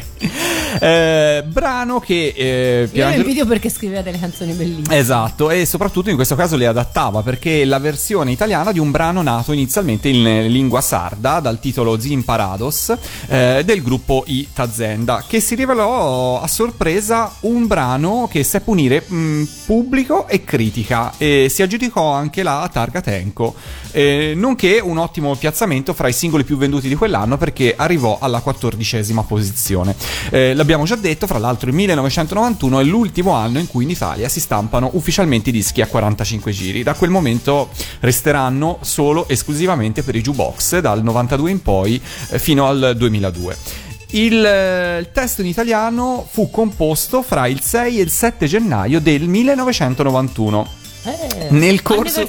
[0.84, 4.96] Eh, brano che eh, lo Piangelo- invidio perché scriveva delle canzoni bellissime.
[4.96, 8.90] Esatto, e soprattutto in questo caso le adattava perché è la versione italiana di un
[8.90, 12.94] brano nato inizialmente in lingua sarda dal titolo Zimparados
[13.28, 19.02] eh, del gruppo I Tazenda, che si rivelò a sorpresa un brano che seppe unire
[19.06, 23.54] mh, pubblico e critica e si aggiudicò anche la targa Tenco,
[23.90, 28.18] eh, nonché un ottimo ottimo piazzamento fra i singoli più venduti di quell'anno perché arrivò
[28.20, 29.94] alla quattordicesima posizione.
[30.30, 34.28] Eh, l'abbiamo già detto, fra l'altro il 1991 è l'ultimo anno in cui in Italia
[34.28, 36.82] si stampano ufficialmente i dischi a 45 giri.
[36.82, 37.70] Da quel momento
[38.00, 42.00] resteranno solo esclusivamente per i jukebox dal 92 in poi
[42.30, 43.56] eh, fino al 2002.
[44.10, 49.00] Il, eh, il testo in italiano fu composto fra il 6 e il 7 gennaio
[49.00, 50.82] del 1991.
[51.06, 52.26] Eh, Nel corso,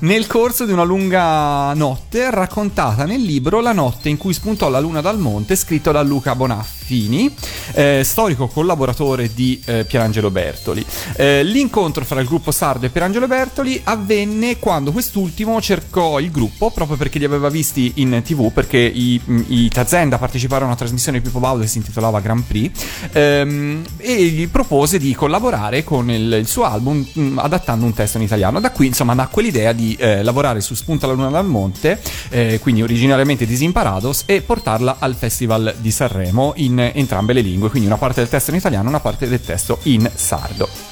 [0.00, 4.78] nel corso di una lunga notte raccontata nel libro La notte in cui spuntò la
[4.78, 7.34] luna dal monte, scritto da Luca Bonaffini,
[7.72, 10.84] eh, storico collaboratore di eh, Pierangelo Bertoli.
[11.16, 16.70] Eh, l'incontro fra il gruppo sardo e Pierangelo Bertoli avvenne quando quest'ultimo cercò il gruppo
[16.70, 21.18] proprio perché li aveva visti in tv, perché i, i Tazenda parteciparono a una trasmissione
[21.18, 26.10] di Pippo Baudo che si intitolava Grand Prix ehm, e gli propose di collaborare con
[26.10, 28.60] il, il suo album mh, adattando un testo in italiano.
[28.60, 32.00] Da qui, insomma, nacque l'idea di eh, lavorare su Spunta la luna dal monte,
[32.30, 37.86] eh, quindi originariamente Disimparados, e portarla al Festival di Sanremo in entrambe le lingue, quindi
[37.86, 40.89] una parte del testo in italiano e una parte del testo in sardo.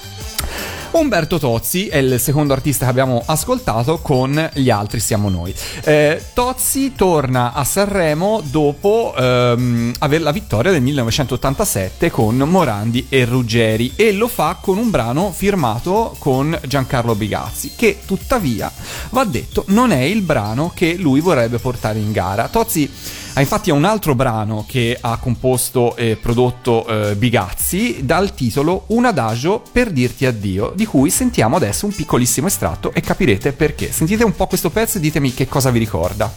[0.91, 5.55] Umberto Tozzi è il secondo artista che abbiamo ascoltato con Gli altri siamo noi.
[5.85, 13.25] Eh, Tozzi torna a Sanremo dopo ehm, aver la vittoria del 1987 con Morandi e
[13.27, 18.73] Ruggeri e lo fa con un brano firmato con Giancarlo Bigazzi che tuttavia
[19.11, 22.49] va detto non è il brano che lui vorrebbe portare in gara.
[22.49, 22.91] Tozzi
[23.39, 29.05] ha infatti un altro brano che ha composto e prodotto eh, Bigazzi dal titolo Un
[29.05, 33.93] adagio per dirti addio, di cui sentiamo adesso un piccolissimo estratto e capirete perché.
[33.93, 36.33] Sentite un po' questo pezzo e ditemi che cosa vi ricorda.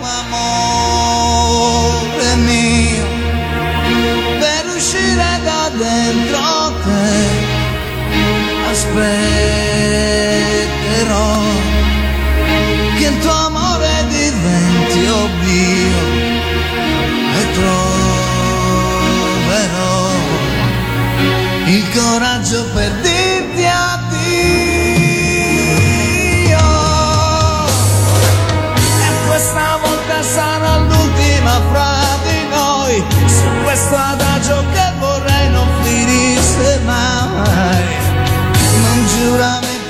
[0.00, 3.04] amore mio
[4.38, 7.18] per uscire da dentro te
[8.70, 10.14] aspetterò
[12.96, 13.35] che il tuo
[21.66, 22.92] il coraggio per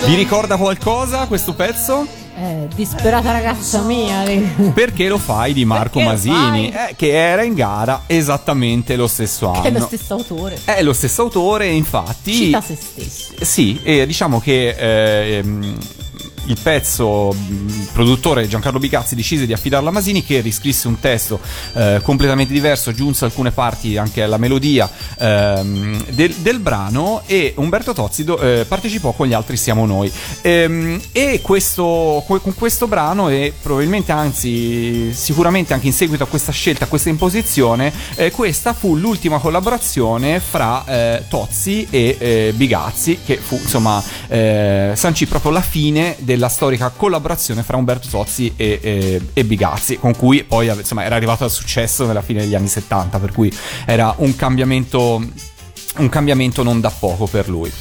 [0.07, 2.07] Vi ricorda qualcosa questo pezzo?
[2.39, 4.23] Eh, disperata ragazza mia.
[4.73, 9.51] Perché lo fai di Marco Perché Masini, eh, che era in gara esattamente lo stesso
[9.51, 9.63] anno.
[9.63, 10.61] Che è lo stesso autore.
[10.65, 12.33] È lo stesso autore, infatti.
[12.33, 13.33] Cita se stesso.
[13.41, 15.77] Sì, e diciamo che ehm,
[16.47, 21.41] il pezzo il produttore Giancarlo Bicazzi decise di affidarlo a Masini che riscrisse un testo
[21.75, 24.89] eh, completamente diverso, aggiunse alcune parti anche alla melodia
[25.19, 30.11] ehm, del, del brano e Umberto Tozzi do- eh, partecipò con gli altri Siamo Noi.
[30.43, 36.27] Ehm, e questo, que- con questo brano e probabilmente anzi sicuramente anche in seguito a
[36.27, 42.53] questa scelta, a questa imposizione, eh, questa fu l'ultima collaborazione fra eh, Tozzi e eh,
[42.55, 48.53] Bigazzi che fu insomma eh, sancì proprio la fine della storica collaborazione fra Umberto Tozzi
[48.57, 52.55] e, e- e Bigazzi con cui poi insomma era arrivato al successo nella fine degli
[52.55, 53.53] anni 70 per cui
[53.87, 55.23] era un cambiamento
[55.97, 57.73] un cambiamento non da poco per lui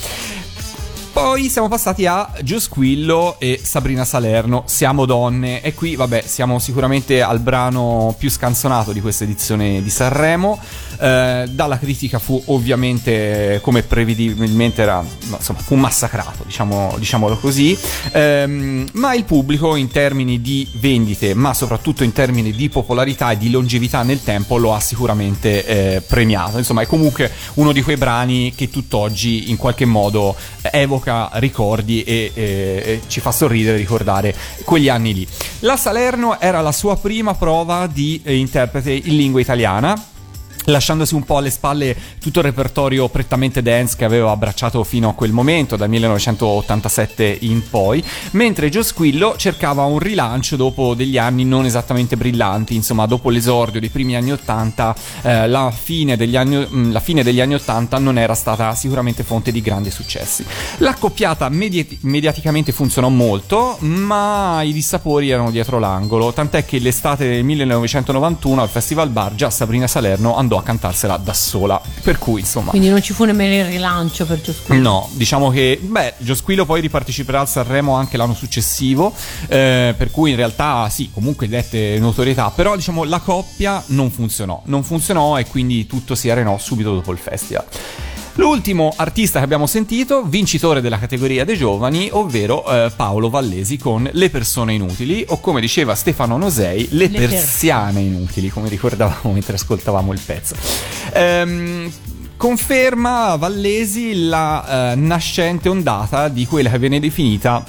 [1.12, 6.58] poi siamo passati a Gio Squillo e Sabrina Salerno, Siamo donne, e qui vabbè siamo
[6.58, 10.60] sicuramente al brano più scanzonato di questa edizione di Sanremo.
[10.98, 17.76] Eh, dalla critica fu ovviamente, come prevedibilmente era, insomma, fu massacrato, diciamo, diciamolo così.
[18.12, 23.38] Ehm, ma il pubblico in termini di vendite, ma soprattutto in termini di popolarità e
[23.38, 26.58] di longevità nel tempo, lo ha sicuramente eh, premiato.
[26.58, 30.34] Insomma, è comunque uno di quei brani che tutt'oggi in qualche modo
[30.70, 32.42] evoca ricordi e, e-
[32.86, 34.34] e ci fa sorridere ricordare
[34.64, 35.26] quegli anni lì.
[35.60, 40.14] La Salerno era la sua prima prova di eh, interprete in lingua italiana
[40.64, 45.14] lasciandosi un po' alle spalle tutto il repertorio prettamente dance che aveva abbracciato fino a
[45.14, 48.02] quel momento, dal 1987 in poi,
[48.32, 53.80] mentre Joe Squillo cercava un rilancio dopo degli anni non esattamente brillanti, insomma dopo l'esordio
[53.80, 58.18] dei primi anni 80, eh, la, fine degli anni, la fine degli anni 80 non
[58.18, 60.44] era stata sicuramente fonte di grandi successi.
[60.78, 67.44] L'accoppiata medi- mediaticamente funzionò molto, ma i dissapori erano dietro l'angolo, tant'è che l'estate del
[67.44, 71.80] 1991 al Festival Bar già Sabrina Salerno andò a cantarsela da sola.
[72.02, 72.70] Per cui, insomma.
[72.70, 74.78] Quindi non ci fu nemmeno il rilancio per ciascuno.
[74.80, 79.12] No, diciamo che, beh, Giosquillo poi riparteciperà al Sanremo anche l'anno successivo,
[79.48, 84.62] eh, per cui in realtà sì, comunque dette notorietà, però diciamo la coppia non funzionò,
[84.66, 87.64] non funzionò e quindi tutto si arenò subito dopo il festival.
[88.36, 94.06] L'ultimo artista che abbiamo sentito, vincitore della categoria dei giovani, ovvero eh, Paolo Vallesi con
[94.12, 99.54] Le persone inutili, o come diceva Stefano Nosei, Le, Le persiane inutili, come ricordavamo mentre
[99.54, 100.54] ascoltavamo il pezzo.
[101.14, 101.90] Ehm,
[102.36, 107.64] conferma Vallesi la eh, nascente ondata di quella che viene definita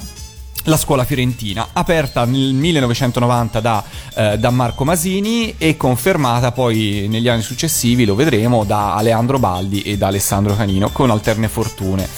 [0.68, 3.82] la scuola fiorentina, aperta nel 1990 da,
[4.14, 9.82] eh, da Marco Masini e confermata poi negli anni successivi, lo vedremo, da Aleandro Baldi
[9.82, 12.08] e da Alessandro Canino con alterne fortune.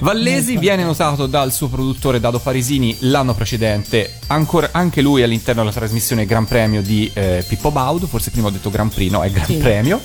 [0.00, 5.72] Vallesi viene notato dal suo produttore Dado Parisini l'anno precedente, ancora, anche lui all'interno della
[5.72, 9.30] trasmissione Gran Premio di eh, Pippo Baudo, forse prima ho detto Gran Prix, no, è
[9.30, 9.56] Gran Sì.
[9.56, 10.00] Premio,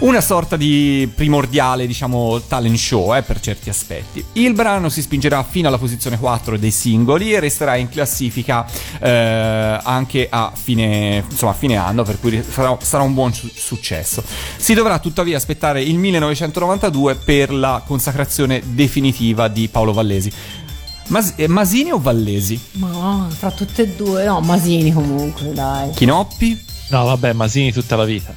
[0.00, 4.24] una sorta di primordiale, diciamo, talent show eh, per certi aspetti.
[4.34, 8.64] Il brano si spingerà fino alla posizione 4 dei singoli e resterà in classifica
[9.00, 13.50] eh, anche a fine, insomma, a fine anno, per cui sarà, sarà un buon su-
[13.52, 14.22] successo.
[14.56, 20.32] Si dovrà tuttavia aspettare il 1992 per la consacrazione definitiva di Paolo Vallesi.
[21.08, 22.60] Mas- eh, Masini o Vallesi?
[22.72, 25.90] Ma fra tutte e due, no, Masini comunque, dai.
[25.90, 26.58] Chinoppi?
[26.90, 28.32] No, vabbè, Masini tutta la vita.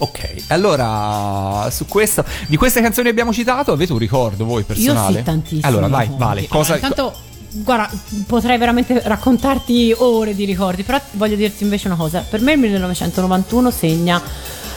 [0.00, 5.12] Ok, allora su questo, di queste canzoni che abbiamo citato, avete un ricordo voi personale?
[5.12, 5.66] Io sì, tantissimo.
[5.66, 7.18] Allora, vai, Vale, cosa, Allora, intanto,
[7.50, 7.90] guarda,
[8.26, 12.24] potrei veramente raccontarti ore di ricordi, però voglio dirti invece una cosa.
[12.28, 14.22] Per me il 1991 segna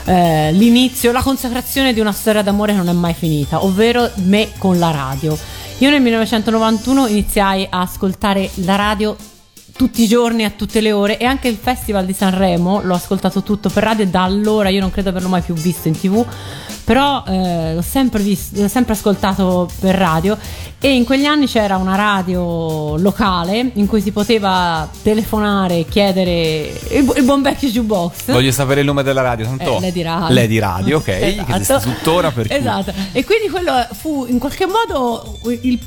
[0.05, 4.51] eh, l'inizio, la consacrazione di una storia d'amore che non è mai finita, ovvero me
[4.57, 5.37] con la radio.
[5.79, 9.15] Io nel 1991 iniziai a ascoltare la radio
[9.75, 13.41] tutti i giorni, a tutte le ore e anche il Festival di Sanremo l'ho ascoltato
[13.41, 16.25] tutto per radio e da allora io non credo averlo mai più visto in tv
[16.83, 20.37] però eh, l'ho, sempre visto, l'ho sempre ascoltato per radio
[20.79, 27.03] e in quegli anni c'era una radio locale in cui si poteva telefonare, chiedere il,
[27.03, 30.33] bu- il buon vecchio jukebox voglio sapere il nome della radio, tanto Eh, Lady Radio.
[30.35, 31.55] Lady Radio, ok, che Esatto.
[31.55, 32.91] esiste tuttora per cui- Esatto.
[33.13, 35.79] E quindi quello fu in qualche modo il-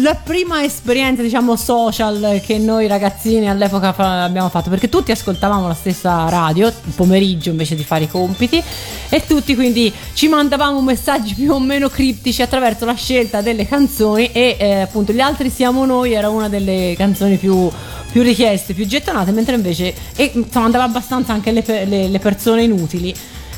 [0.00, 5.74] la prima esperienza, diciamo, social che noi ragazzini all'epoca abbiamo fatto, perché tutti ascoltavamo la
[5.74, 8.62] stessa radio il pomeriggio invece di fare i compiti
[9.08, 14.30] e tutti quindi ci mandavamo messaggi più o meno criptici attraverso la scelta delle canzoni
[14.32, 17.70] e eh, appunto gli altri siamo noi era una delle canzoni più
[18.12, 22.62] più richieste, più gettonate, mentre invece e, insomma, andava abbastanza anche le, le- le persone
[22.62, 23.14] inutili.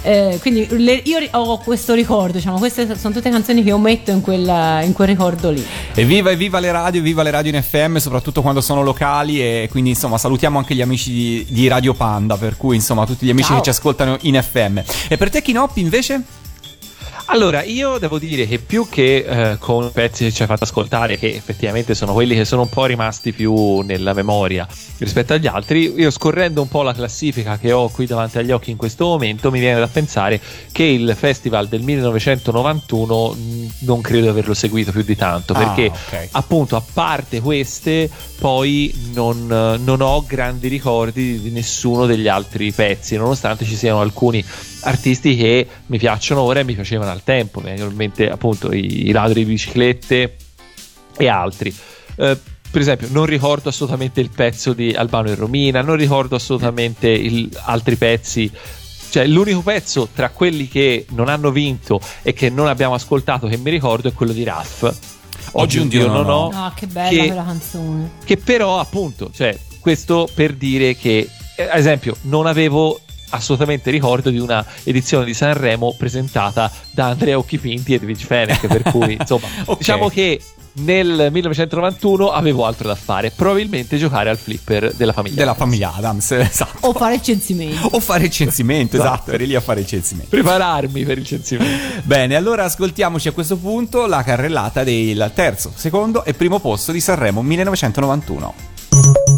[0.07, 4.20] Eh, quindi le- io ho questo ricordo, diciamo, queste sono tutte canzoni che ometto in
[4.20, 5.64] quel, in quel ricordo lì.
[5.94, 9.90] Evviva, evviva le radio, evviva le radio in FM, soprattutto quando sono locali e quindi
[9.90, 13.48] insomma salutiamo anche gli amici di, di Radio Panda, per cui insomma tutti gli amici
[13.48, 13.57] Ciao.
[13.57, 14.80] che ci ascoltano in FM.
[15.09, 16.22] E per te Chinoppi invece?
[17.26, 21.18] Allora, io devo dire che più che eh, con pezzi che ci hai fatto ascoltare,
[21.18, 24.68] che effettivamente sono quelli che sono un po' rimasti più nella memoria
[24.98, 28.70] rispetto agli altri, io scorrendo un po' la classifica che ho qui davanti agli occhi
[28.70, 30.40] in questo momento, mi viene da pensare
[30.70, 35.59] che il festival del 1991 mh, non credo di averlo seguito più di tanto, Ah,
[35.59, 36.28] perché ok.
[36.32, 39.46] appunto a parte queste, poi non,
[39.82, 44.44] non ho grandi ricordi di nessuno degli altri pezzi, nonostante ci siano alcuni
[44.85, 48.73] artisti che mi piacciono ora e mi piacevano al tempo, mi vengono in mente appunto
[48.73, 50.36] i, i ladri di biciclette
[51.16, 51.74] e altri.
[52.16, 52.39] Eh,
[52.70, 57.48] per esempio, non ricordo assolutamente il pezzo di Albano e Romina, non ricordo assolutamente il-
[57.65, 58.51] altri pezzi.
[59.11, 63.56] Cioè, l'unico pezzo tra quelli che non hanno vinto e che non abbiamo ascoltato che
[63.56, 64.93] mi ricordo è quello di Raff.
[65.52, 66.48] Oggi un Dio non ho.
[66.52, 68.11] Ah, che bella che- quella canzone.
[68.24, 72.98] che però appunto, cioè, questo per dire che, eh, ad esempio, non avevo
[73.35, 78.82] assolutamente ricordo di una edizione di Sanremo presentata da Andrea Occhipinti e Edwige Fenech, per
[78.82, 79.78] cui insomma, Ok.
[79.78, 80.40] diciamo che
[80.77, 85.36] nel 1991 avevo altro da fare, probabilmente giocare al flipper della famiglia.
[85.36, 86.89] Della famiglia Adams, esatto.
[86.89, 87.89] O fare il censimento.
[87.93, 90.31] O fare il censimento, esatto, eri lì a fare il censimento.
[90.31, 92.02] Prepararmi per il censimento.
[92.02, 97.01] Bene, allora ascoltiamoci a questo punto la carrellata del terzo, secondo e primo posto di
[97.01, 98.55] Sanremo 1991.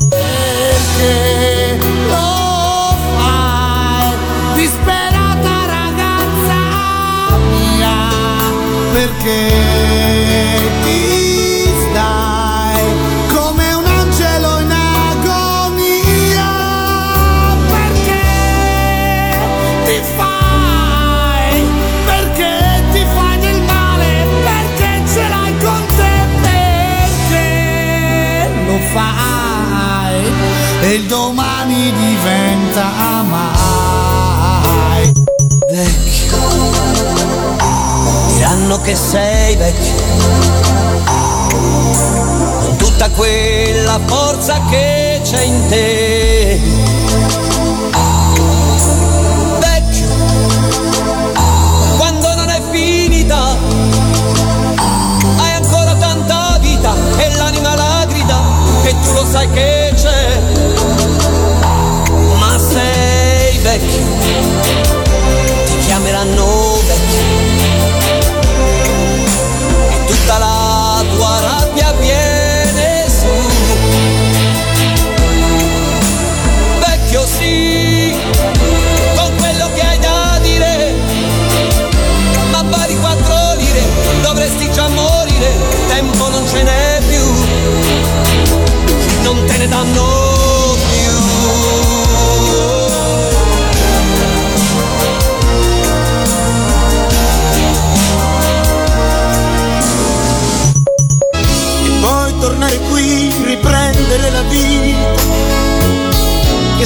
[0.09, 1.79] Perché
[2.09, 2.56] fai,
[4.57, 6.61] disperata ragazza
[7.51, 7.99] mia?
[8.93, 9.49] Perché
[10.83, 12.85] ti stai
[13.35, 16.53] come un angelo in agonia?
[17.69, 18.29] Perché
[19.85, 21.55] ti fai?
[22.07, 22.55] Perché
[22.93, 24.27] ti fai del male?
[24.49, 26.15] Perché ce l'hai con te?
[27.21, 27.49] Perché
[28.67, 30.19] lo fai?
[30.81, 32.85] E il domani diventa
[44.47, 46.06] forza che c'è in te.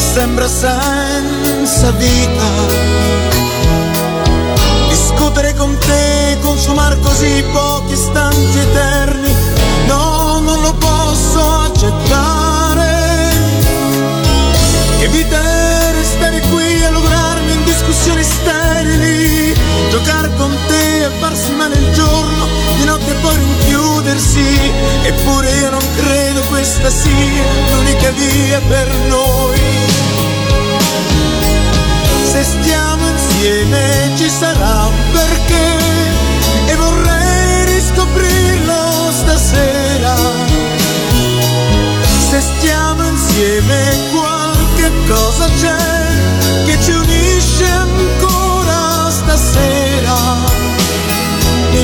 [0.00, 2.48] sembra senza vita.
[4.88, 9.34] Discutere con te, consumare così pochi istanti eterni,
[9.86, 12.88] no, non lo posso accettare.
[15.00, 19.54] Evitare stare qui a lograrmi in discussioni sterili,
[19.90, 22.39] giocare con te e farsi male il giorno
[22.80, 24.72] di notte poi rinchiudersi.
[25.02, 29.60] Eppure io non credo questa sia l'unica via per noi.
[32.30, 35.68] Se stiamo insieme ci sarà un perché
[36.66, 40.14] e vorrei riscoprirlo stasera.
[42.30, 49.89] Se stiamo insieme qualche cosa c'è che ci unisce ancora stasera.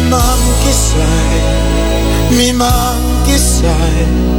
[0.09, 1.41] Manchi sai,
[2.37, 4.35] mi manchi sai.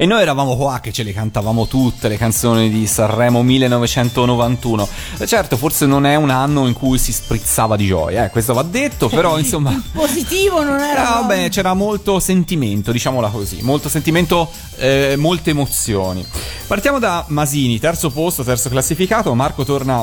[0.00, 4.88] E noi eravamo qua che ce le cantavamo tutte le canzoni di Sanremo 1991.
[5.18, 8.54] Eh, Certo, forse non è un anno in cui si sprizzava di gioia, eh, questo
[8.54, 9.78] va detto, però insomma...
[9.92, 11.16] Positivo non era.
[11.16, 16.24] Ah, vabbè, c'era molto sentimento, diciamola così, molto sentimento, eh, molte emozioni.
[16.66, 19.34] Partiamo da Masini, terzo posto, terzo classificato.
[19.34, 20.02] Marco torna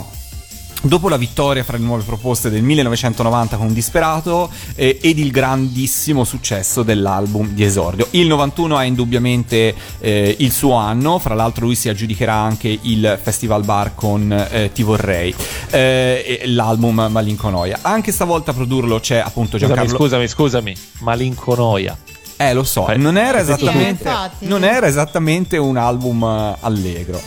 [0.87, 6.23] dopo la vittoria fra le nuove proposte del 1990 con Disperato eh, ed il grandissimo
[6.23, 8.07] successo dell'album di esordio.
[8.11, 13.19] Il 91 è indubbiamente eh, il suo anno, fra l'altro lui si aggiudicherà anche il
[13.21, 15.33] Festival Bar con eh, Ti vorrei,
[15.71, 17.79] eh, l'album Malinconoia.
[17.81, 19.97] Anche stavolta a produrlo c'è appunto Scusami, Giancarlo...
[19.97, 20.75] scusami, scusami.
[20.99, 21.97] Malinconoia.
[22.39, 27.19] Eh, lo so, Eh, non era sì, non era esattamente un album eh, allegro.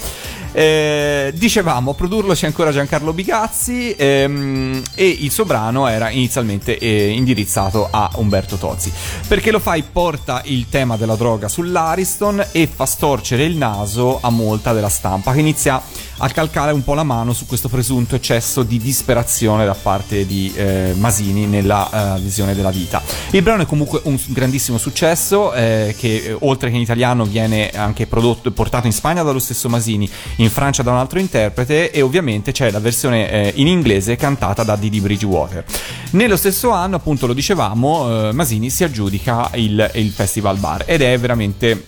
[0.53, 6.77] Eh, dicevamo, a produrlo c'è ancora Giancarlo Bigazzi ehm, e il suo brano era inizialmente
[6.77, 8.93] eh, indirizzato a Umberto Tozzi.
[9.29, 9.83] Perché lo fai?
[9.83, 15.33] Porta il tema della droga sull'Ariston e fa storcere il naso a molta della stampa
[15.33, 15.81] che inizia
[16.23, 20.53] a calcare un po' la mano su questo presunto eccesso di disperazione da parte di
[20.55, 23.03] eh, Masini nella eh, visione della vita.
[23.31, 27.71] Il brano è comunque un grandissimo successo eh, che eh, oltre che in italiano viene
[27.71, 31.91] anche prodotto e portato in Spagna dallo stesso Masini, in Francia da un altro interprete
[31.91, 35.65] e ovviamente c'è la versione eh, in inglese cantata da Didi Bridgewater.
[36.11, 41.01] Nello stesso anno, appunto lo dicevamo, eh, Masini si aggiudica il, il Festival Bar ed
[41.01, 41.85] è veramente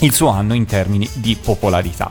[0.00, 2.10] il suo anno in termini di popolarità.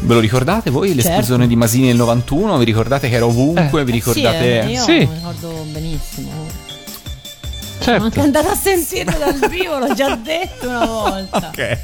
[0.00, 1.46] Ve lo ricordate voi l'esplosione Certo.
[1.46, 2.56] di Masini nel 91?
[2.58, 3.84] Vi ricordate che era ovunque?
[3.84, 4.60] Vi Sì, ricordate?
[4.62, 4.92] eh, io Sì.
[4.92, 6.30] mi ricordo benissimo.
[7.80, 8.20] Sono anche Certo.
[8.20, 11.50] andata a sentirlo dal vivo, l'ho già detto una volta.
[11.58, 11.78] Ok.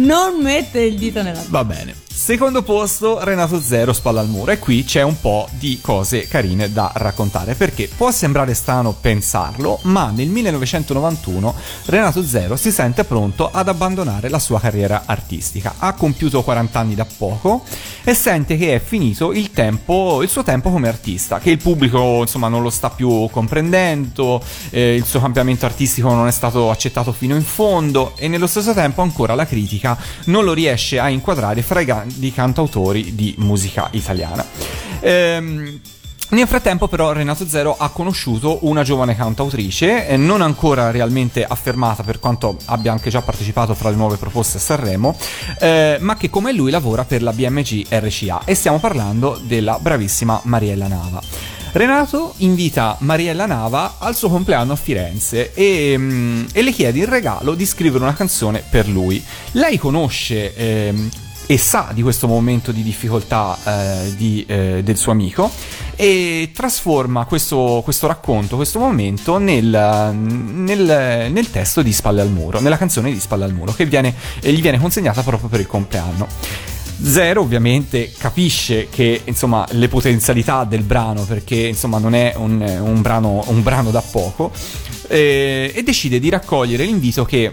[0.00, 1.94] Non mettere il dito nella Va bene.
[2.16, 4.50] Secondo posto, Renato Zero spalla al muro.
[4.50, 7.54] E qui c'è un po' di cose carine da raccontare.
[7.54, 14.30] Perché può sembrare strano pensarlo, ma nel 1991 Renato Zero si sente pronto ad abbandonare
[14.30, 15.74] la sua carriera artistica.
[15.78, 17.62] Ha compiuto 40 anni da poco
[18.02, 21.38] e sente che è finito il tempo, il suo tempo come artista.
[21.38, 24.42] Che il pubblico, insomma, non lo sta più comprendendo.
[24.70, 28.14] eh, il suo cambiamento artistico non è stato accettato fino in fondo.
[28.16, 32.04] E nello stesso tempo ancora la critica non lo riesce a inquadrare fra i grandi
[32.32, 34.44] cantautori di musica italiana.
[35.00, 35.80] Ehm,
[36.28, 42.02] nel frattempo però Renato Zero ha conosciuto una giovane cantautrice, eh, non ancora realmente affermata
[42.02, 45.16] per quanto abbia anche già partecipato fra le nuove proposte a Sanremo,
[45.60, 50.40] eh, ma che come lui lavora per la BMG RCA e stiamo parlando della bravissima
[50.44, 51.22] Mariella Nava.
[51.70, 57.08] Renato invita Mariella Nava al suo compleanno a Firenze e, mm, e le chiede in
[57.08, 59.22] regalo di scrivere una canzone per lui.
[59.52, 61.08] Lei conosce ehm,
[61.46, 65.50] e sa di questo momento di difficoltà eh, di, eh, del suo amico
[65.94, 72.60] e trasforma questo, questo racconto, questo momento nel, nel- nel testo di Spalle al Muro,
[72.60, 75.66] nella canzone di Spalle al Muro che viene, eh, gli viene consegnata proprio per il
[75.66, 76.26] compleanno.
[77.02, 83.02] Zero ovviamente capisce che insomma le potenzialità del brano perché insomma non è un, un
[83.02, 84.50] brano, un brano da poco
[85.08, 87.52] eh, e decide di raccogliere l'invito che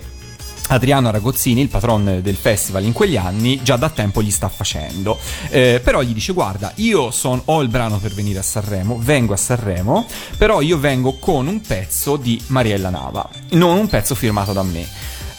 [0.68, 5.20] Adriano Ragozzini, il patron del festival in quegli anni, già da tempo gli sta facendo.
[5.50, 9.34] Eh, però gli dice: Guarda, io son- ho il brano per venire a Sanremo, vengo
[9.34, 10.06] a Sanremo,
[10.38, 14.88] però io vengo con un pezzo di Mariella Nava, non un pezzo firmato da me.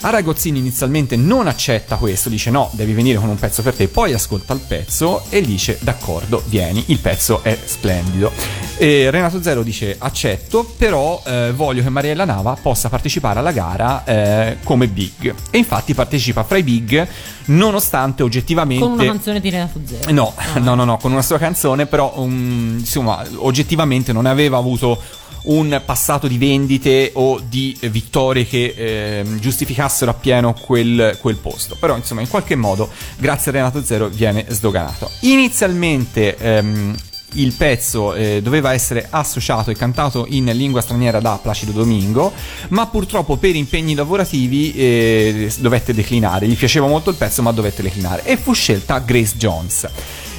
[0.05, 4.12] Aragozzini inizialmente non accetta questo, dice no, devi venire con un pezzo per te, poi
[4.12, 8.31] ascolta il pezzo e dice d'accordo, vieni, il pezzo è splendido.
[8.76, 14.05] E Renato Zero dice accetto, però eh, voglio che Mariella Nava possa partecipare alla gara
[14.05, 15.35] eh, come big.
[15.48, 17.09] E infatti partecipa fra i big,
[17.47, 18.85] nonostante oggettivamente...
[18.85, 20.12] Con una canzone di Renato Zero.
[20.12, 25.01] No, no, no, no, con una sua canzone, però um, insomma, oggettivamente non aveva avuto
[25.45, 31.77] un passato di vendite o di eh, vittorie che ehm, giustificassero appieno quel, quel posto.
[31.79, 35.11] Però, insomma, in qualche modo, grazie a Renato Zero, viene sdoganato.
[35.21, 36.37] Inizialmente.
[36.37, 36.97] ehm,
[37.35, 42.33] il pezzo eh, doveva essere associato e cantato in lingua straniera da Placido Domingo,
[42.69, 46.47] ma purtroppo per impegni lavorativi eh, dovette declinare.
[46.47, 48.25] Gli piaceva molto il pezzo, ma dovette declinare.
[48.25, 49.89] E fu scelta Grace Jones.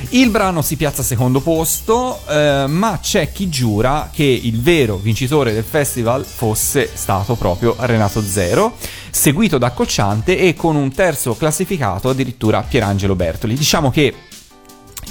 [0.09, 4.97] Il brano si piazza al secondo posto, eh, ma c'è chi giura che il vero
[4.97, 8.75] vincitore del festival fosse stato proprio Renato Zero,
[9.09, 13.55] seguito da Cocciante e con un terzo classificato addirittura Pierangelo Bertoli.
[13.55, 14.13] Diciamo che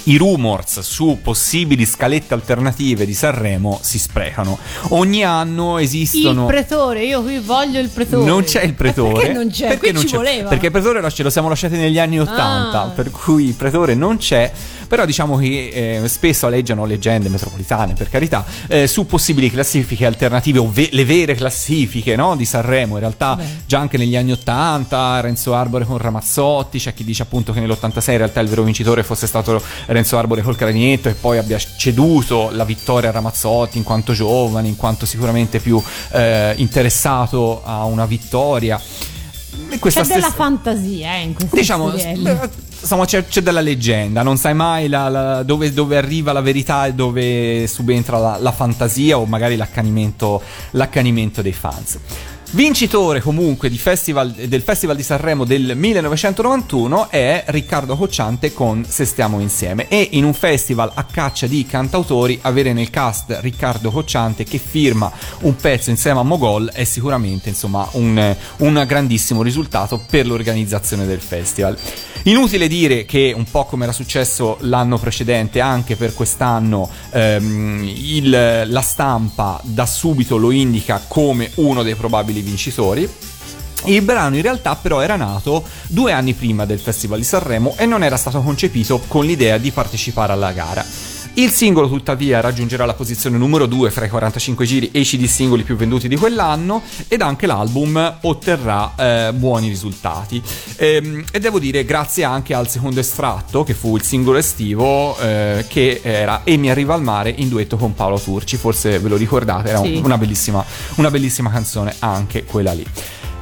[0.05, 4.57] i rumors su possibili scalette alternative di Sanremo si sprecano.
[4.89, 6.41] Ogni anno esistono.
[6.41, 8.25] Il pretore, io qui voglio il pretore.
[8.25, 9.13] Non c'è il pretore.
[9.13, 9.77] perché non c'è?
[9.77, 10.15] Qui ci c'è?
[10.15, 10.49] voleva.
[10.49, 12.87] Perché il pretore ce lo siamo lasciati negli anni Ottanta, Ah.
[12.89, 14.51] per cui il pretore non c'è.
[14.87, 20.59] Però diciamo che eh, spesso aleggiano leggende metropolitane, per carità, eh, su possibili classifiche alternative
[20.59, 22.93] o ve- le vere classifiche no, di Sanremo.
[22.93, 27.51] In realtà già anche negli anni Ottanta, Renzo Arbore con Ramazzotti, c'è chi dice appunto
[27.51, 29.59] che nell'86 in realtà il vero vincitore fosse stato
[29.95, 34.67] Renzo Arbore col clarinetto e poi abbia ceduto la vittoria a Ramazzotti in quanto giovane,
[34.67, 35.81] in quanto sicuramente più
[36.11, 38.79] eh, interessato a una vittoria.
[39.69, 42.49] E questa C'è della stessa- fantasia eh, in questa diciamo beh,
[42.81, 46.85] insomma c'è, c'è della leggenda non sai mai la- la- dove, dove arriva la verità
[46.87, 50.41] e dove subentra la, la fantasia o magari l'accanimento,
[50.71, 51.97] l'accanimento dei fans
[52.55, 59.41] Vincitore comunque festival- del Festival di Sanremo del 1991 è Riccardo Cocciante con Se stiamo
[59.41, 64.57] insieme e in un festival a caccia di cantautori avere nel cast Riccardo Cocciante che
[64.57, 65.11] firma
[65.41, 71.19] un pezzo insieme a Mogol è sicuramente insomma un, un grandissimo risultato per l'organizzazione del
[71.19, 71.77] festival.
[72.27, 78.63] Inutile dire che un po' come era successo l'anno precedente, anche per quest'anno ehm, il-
[78.65, 83.09] la stampa da subito lo indica come uno dei probabili vincitori.
[83.85, 87.85] Il brano in realtà però era nato due anni prima del Festival di Sanremo e
[87.85, 91.14] non era stato concepito con l'idea di partecipare alla gara.
[91.37, 95.25] Il singolo tuttavia raggiungerà la posizione numero 2 fra i 45 giri e i CD
[95.25, 100.41] singoli più venduti di quell'anno ed anche l'album otterrà eh, buoni risultati.
[100.77, 105.65] Ehm, e devo dire grazie anche al secondo estratto che fu il singolo estivo eh,
[105.67, 109.17] che era E mi arriva al mare in duetto con Paolo Turci, forse ve lo
[109.17, 110.01] ricordate, era un- Sì.
[110.01, 110.63] una, bellissima,
[110.95, 112.85] una bellissima canzone anche quella lì.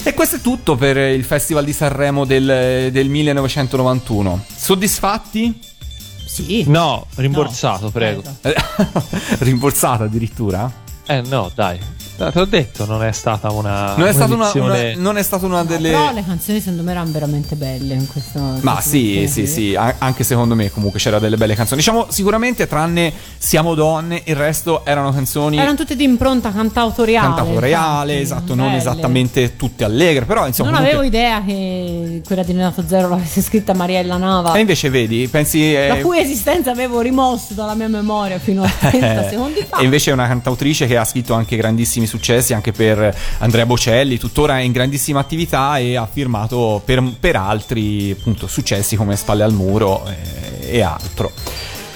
[0.06, 4.44] E questo è tutto per il Festival di Sanremo del, del 1991.
[4.54, 5.60] Soddisfatti?
[6.34, 6.64] Sì.
[6.68, 8.24] No, rimborsato, prego.
[9.38, 10.72] Rimborsata addirittura?
[11.06, 11.80] Eh no, dai.
[12.16, 13.96] Te l'ho detto, non è stata una.
[13.98, 15.90] Non è, stata una, una- non è stata una delle...
[15.90, 19.96] Però le canzoni secondo me erano veramente belle in questo Ma sì, sì, sì, a-
[19.98, 21.80] anche secondo me comunque c'era delle belle canzoni.
[21.80, 27.26] Diciamo sicuramente tranne Siamo donne, il resto erano canzoni Erano tutte di impronta cantautoriale.
[27.28, 28.78] cantautoriale, infatti, esatto, non belle.
[28.78, 33.42] esattamente tutte allegre, però insomma non comunque- avevo idea che quella di Renato Zero l'avesse
[33.42, 34.54] scritta Mariella Nava.
[34.54, 38.70] E invece vedi, pensi eh, La cui esistenza avevo rimosso dalla mia memoria fino a
[38.80, 39.78] 30 Eh, secondi fa.
[39.78, 44.18] E invece è una cantautrice che ha scritto anche grandissimi successi, anche per Andrea Bocelli,
[44.18, 49.44] tuttora è in grandissima attività e ha firmato per, per altri appunto, successi come Spalle
[49.44, 51.32] al muro eh, e altro.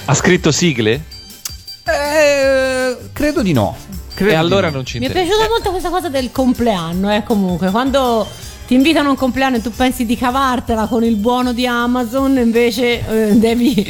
[0.06, 1.04] Ha scritto sigle?
[1.84, 3.76] Eh, credo di no.
[4.14, 4.76] Credo e di allora no.
[4.76, 5.28] non ci Mi è interessa.
[5.28, 8.26] piaciuta molto questa cosa del compleanno, eh, comunque, quando
[8.68, 12.36] ti invitano a un compleanno e tu pensi di cavartela con il buono di Amazon,
[12.36, 13.72] invece eh, devi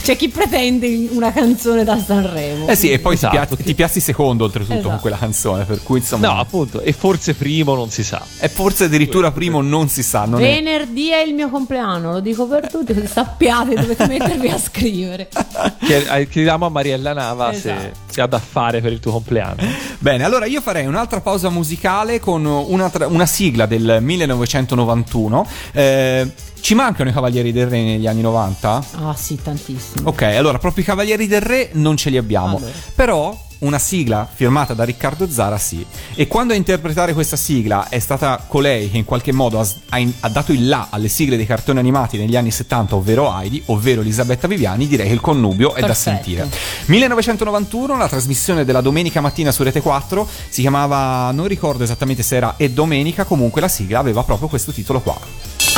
[0.00, 2.66] c'è chi pretende una canzone da Sanremo.
[2.66, 4.88] Eh sì, e poi Esatto, ti, piazzi, ti piazzi secondo oltretutto Esatto.
[4.88, 6.28] con quella canzone, per cui insomma...
[6.28, 8.24] No, appunto, e forse primo non si sa.
[8.38, 10.44] E forse addirittura primo non si sa, non è...
[10.44, 15.28] Venerdì è il mio compleanno, lo dico per tutti, così sappiate dovete mettervi a scrivere.
[15.90, 17.96] Eh, Chiediamo a Mariella Nava se, Esatto.
[18.06, 19.56] se ha da fare per il tuo compleanno.
[19.98, 25.46] Bene, allora io farei un'altra pausa musicale con una, tra- una sigla del 1991.
[25.72, 26.30] Eh,
[26.60, 28.84] ci mancano i Cavalieri del Re negli anni 90?
[29.02, 30.08] Ah sì, tantissimo.
[30.08, 32.58] Ok, allora proprio i Cavalieri del Re non ce li abbiamo.
[32.58, 32.72] Allora.
[32.94, 35.84] Però una sigla firmata da Riccardo Zara sì.
[36.14, 39.98] E quando a interpretare questa sigla è stata colei che in qualche modo ha, ha
[40.20, 44.00] ha dato il là alle sigle dei cartoni animati negli anni 70, ovvero Heidi, ovvero
[44.00, 46.16] Elisabetta Viviani, direi che il connubio è da Perfetto.
[46.16, 46.48] sentire.
[46.86, 52.36] 1991, la trasmissione della domenica mattina su Rete 4 si chiamava, non ricordo esattamente se
[52.36, 55.69] era E Domenica, comunque la sigla aveva proprio questo titolo qua.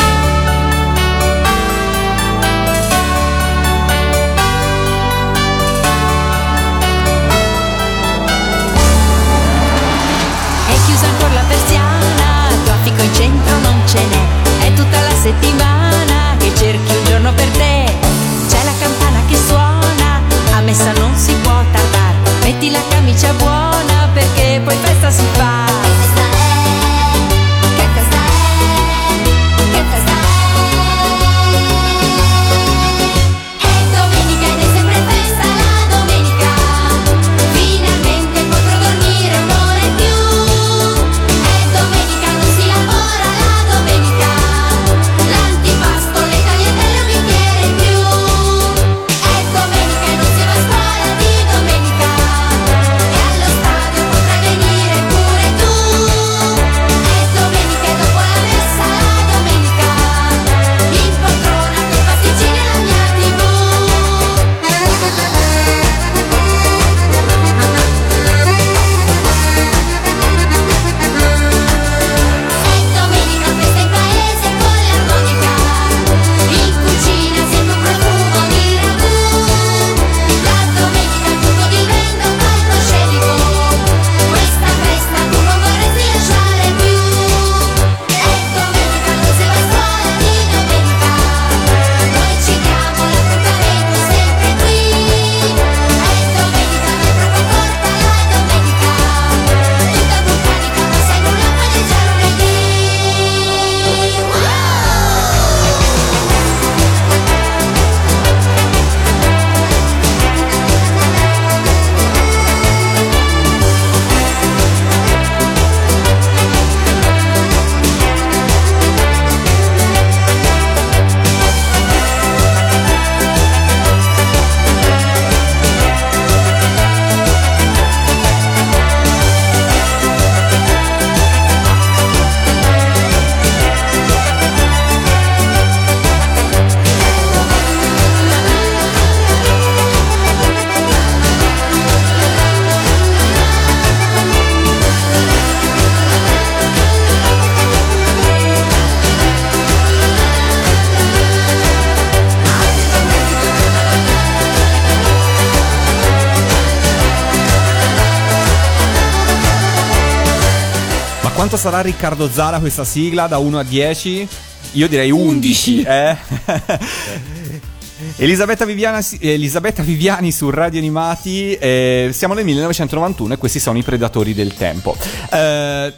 [161.62, 164.28] Sarà Riccardo Zara questa sigla da 1 a 10?
[164.72, 165.82] Io direi 11.
[165.82, 166.16] eh?
[168.16, 173.84] Elisabetta, Viviana- Elisabetta Viviani su Radio Animati, eh, siamo nel 1991 e questi sono i
[173.84, 174.96] predatori del tempo.
[175.32, 175.94] Eh,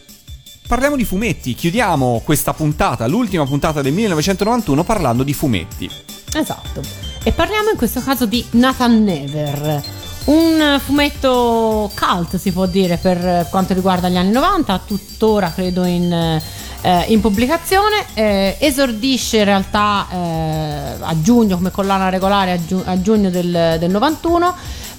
[0.69, 5.91] parliamo di fumetti, chiudiamo questa puntata, l'ultima puntata del 1991 parlando di fumetti.
[6.35, 6.83] Esatto.
[7.23, 9.94] E parliamo in questo caso di Nathan Never.
[10.25, 16.11] Un fumetto cult si può dire per quanto riguarda gli anni 90, tuttora credo in,
[16.81, 18.07] eh, in pubblicazione.
[18.15, 23.77] Eh, esordisce in realtà eh, a giugno come collana regolare a, giu- a giugno del,
[23.79, 24.55] del 91.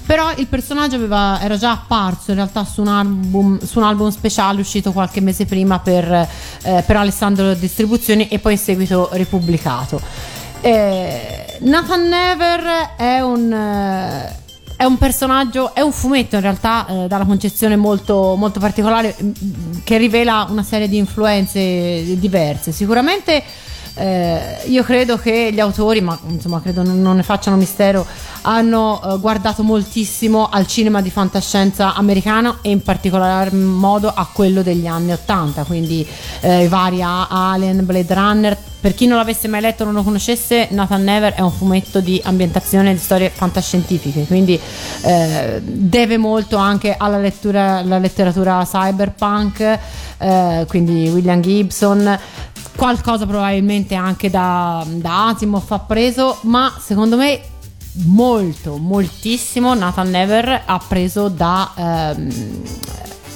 [0.06, 4.10] Però il personaggio aveva- era già apparso in realtà su un, album, su un album
[4.10, 6.08] speciale uscito qualche mese prima per,
[6.62, 10.00] eh, per Alessandro Distribuzioni e poi in seguito ripubblicato.
[10.60, 14.44] Eh, Nathan Never è un, eh,
[14.76, 19.32] è un personaggio, è un fumetto in realtà eh, dalla concezione molto, molto particolare mm,
[19.84, 22.72] che rivela una serie di influenze diverse.
[22.72, 23.42] Sicuramente
[23.98, 28.06] eh, io credo che gli autori, ma insomma credo non, ne facciano mistero,
[28.42, 34.62] hanno eh, guardato moltissimo al cinema di fantascienza americano e in particolar modo a quello
[34.62, 36.06] degli anni 80, quindi
[36.40, 38.58] eh, i vari Alien, Blade Runner.
[38.78, 42.00] Per chi non l'avesse mai letto o non lo conoscesse, Nathan Never è un fumetto
[42.00, 44.60] di ambientazione di storie fantascientifiche, quindi
[45.02, 49.78] eh, deve molto anche alla, lettura, alla letteratura cyberpunk,
[50.18, 52.18] eh, quindi William Gibson,
[52.76, 57.40] qualcosa probabilmente anche da, da Asimov ha preso, ma secondo me
[58.04, 62.30] molto, moltissimo Nathan Never ha preso da, ehm,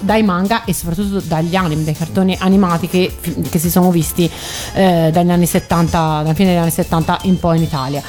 [0.01, 3.17] dai manga e soprattutto dagli anime, dai cartoni animati che,
[3.49, 4.31] che si sono visti
[4.75, 8.03] eh, dagli anni 70, dalla fine degli anni 70 in poi in Italia.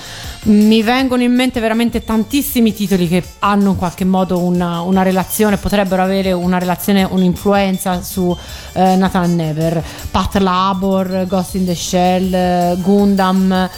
[0.43, 5.57] Mi vengono in mente veramente tantissimi titoli che hanno in qualche modo una, una relazione,
[5.57, 8.35] potrebbero avere una relazione, un'influenza su
[8.73, 13.69] eh, Nathan Never, Pat Labor, Ghost in the Shell, eh, Gundam,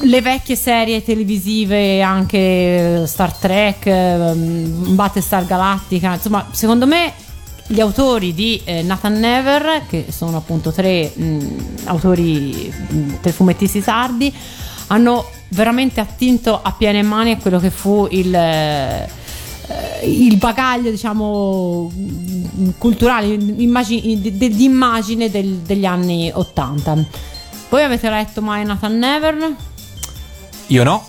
[0.00, 7.12] le vecchie serie televisive, anche Star Trek, ehm, Battlestar Galactica, insomma, secondo me
[7.70, 11.46] gli autori di eh, Nathan Never, che sono appunto tre mh,
[11.84, 14.32] autori, mh, tre fumettisti sardi,
[14.88, 19.06] hanno veramente attinto a piene mani a quello che fu il, eh,
[20.04, 27.04] il bagaglio, diciamo, mh, culturale, immagini- di, di immagine del- degli anni 80.
[27.68, 29.54] Voi avete letto mai Nathan Never?
[30.68, 31.06] Io no.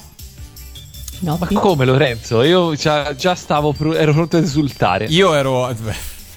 [1.22, 2.44] No, Ma come Lorenzo?
[2.44, 5.06] Io già, già stavo pr- ero pronto ad esultare.
[5.06, 5.74] Io ero.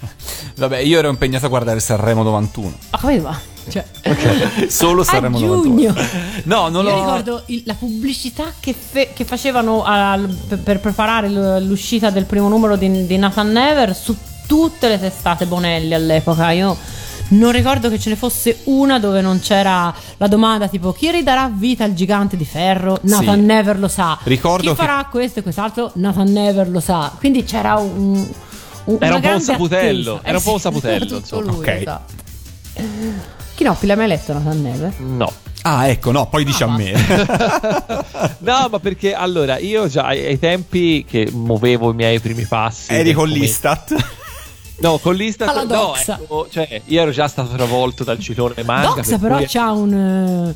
[0.57, 2.73] Vabbè, io ero impegnato a guardare Sanremo 91.
[2.91, 3.39] Ah, come va?
[3.69, 3.85] Cioè,
[4.69, 5.93] Solo a Sanremo giugno.
[5.93, 5.95] 91.
[6.45, 6.97] No, non Io l'ho.
[6.99, 11.29] ricordo il- la pubblicità che, fe- che facevano al- per, per preparare
[11.61, 14.17] l'uscita del primo numero di, di Nathan Never su
[14.47, 16.51] tutte le testate Bonelli all'epoca.
[16.51, 16.77] Io
[17.29, 21.49] non ricordo che ce ne fosse una dove non c'era la domanda tipo chi ridarà
[21.55, 22.99] vita al gigante di ferro?
[23.03, 23.45] Nathan Sì.
[23.47, 24.19] Never lo sa.
[24.25, 25.93] Ricordo chi che- farà questo e quest'altro?
[25.95, 27.13] Nathan Never lo sa.
[27.17, 28.27] Quindi c'era un...
[28.99, 30.29] Era un po' un saputello, attesa.
[30.29, 31.43] era un po' un sì, saputello, insomma.
[31.51, 31.69] lui, Ok.
[31.69, 32.13] esatto.
[33.55, 34.93] Chinoppi, l'hai mai letto Nathan Never?
[35.01, 35.33] No.
[35.65, 36.93] Ah, ecco, no, poi dici a me.
[38.39, 42.93] No, ma perché allora io già ai, ai tempi che muovevo i miei primi passi.
[42.93, 43.95] Eri con come- l'Istat.
[44.79, 45.49] No, con l'Istat.
[45.49, 48.95] Alla No, ecco, cioè, io ero già stato travolto dal ciclone manga.
[48.97, 50.55] Doxa per però cui- c'ha un eh,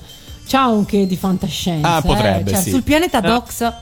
[0.48, 2.54] c'ha un che di fantascienza Ah, potrebbe, eh.
[2.54, 2.70] Cioè, sì.
[2.70, 3.28] sul pianeta No.
[3.28, 3.80] Doxa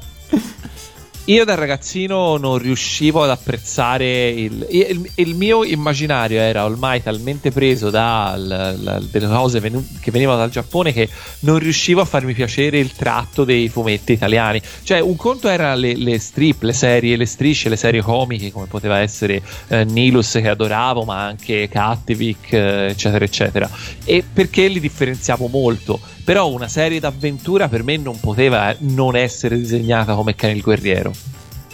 [1.29, 7.51] Io da ragazzino non riuscivo ad apprezzare il, il, il mio immaginario era ormai talmente
[7.51, 11.09] preso dalle cose venu- che venivano dal Giappone che
[11.41, 14.61] non riuscivo a farmi piacere il tratto dei fumetti italiani.
[14.83, 18.67] Cioè, un conto erano le, le strip, le serie, le strisce, le serie comiche, come
[18.67, 23.71] poteva essere eh, Nilus che adoravo, ma anche Cattivic, eh, eccetera, eccetera.
[24.05, 25.99] E perché li differenziavo molto.
[26.25, 31.13] Però una serie d'avventura per me non poteva non essere disegnata come Can il Guerriero.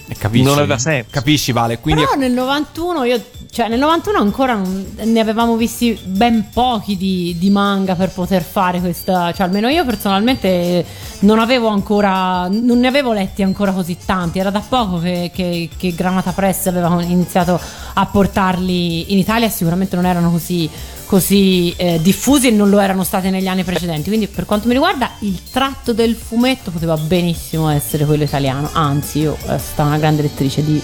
[0.09, 0.45] E capisci?
[0.45, 1.09] Non aveva senso.
[1.11, 1.79] Capisci, Vale?
[1.79, 3.23] Quindi però nel 91 io
[3.53, 8.43] cioè nel 91 ancora non- ne avevamo visti ben pochi di, di manga per poter
[8.43, 10.85] fare questa cioè almeno io personalmente
[11.21, 15.69] non avevo ancora non ne avevo letti ancora così tanti era da poco che, che,
[15.77, 17.59] che Granata Press aveva iniziato
[17.95, 20.71] a portarli in Italia sicuramente non erano così
[21.11, 24.75] così eh, diffusi e non lo erano stati negli anni precedenti quindi per quanto mi
[24.75, 29.83] riguarda il tratto del fumetto poteva benissimo essere quello italiano anzi io eh, sono stata
[29.89, 30.81] una grande lettrice di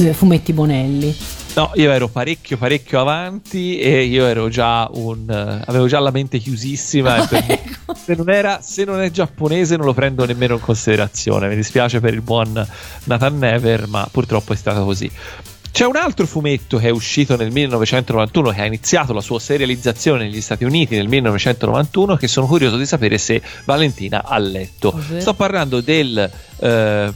[0.00, 1.16] eh, fumetti Bonelli
[1.52, 5.28] No, io ero parecchio, parecchio avanti e io ero già un.
[5.28, 7.24] eh, avevo già la mente chiusissima.
[7.24, 10.60] e per me- se, non era, se non è giapponese, non lo prendo nemmeno in
[10.60, 11.48] considerazione.
[11.48, 12.64] Mi dispiace per il buon
[13.04, 15.10] Nathan Never, ma purtroppo è stato così.
[15.72, 20.24] C'è un altro fumetto che è uscito nel 1991 che ha iniziato la sua serializzazione
[20.24, 24.88] negli Stati Uniti nel 1991 che sono curioso di sapere se Valentina ha letto.
[24.88, 25.20] Ovvero?
[25.20, 27.12] Sto parlando del eh,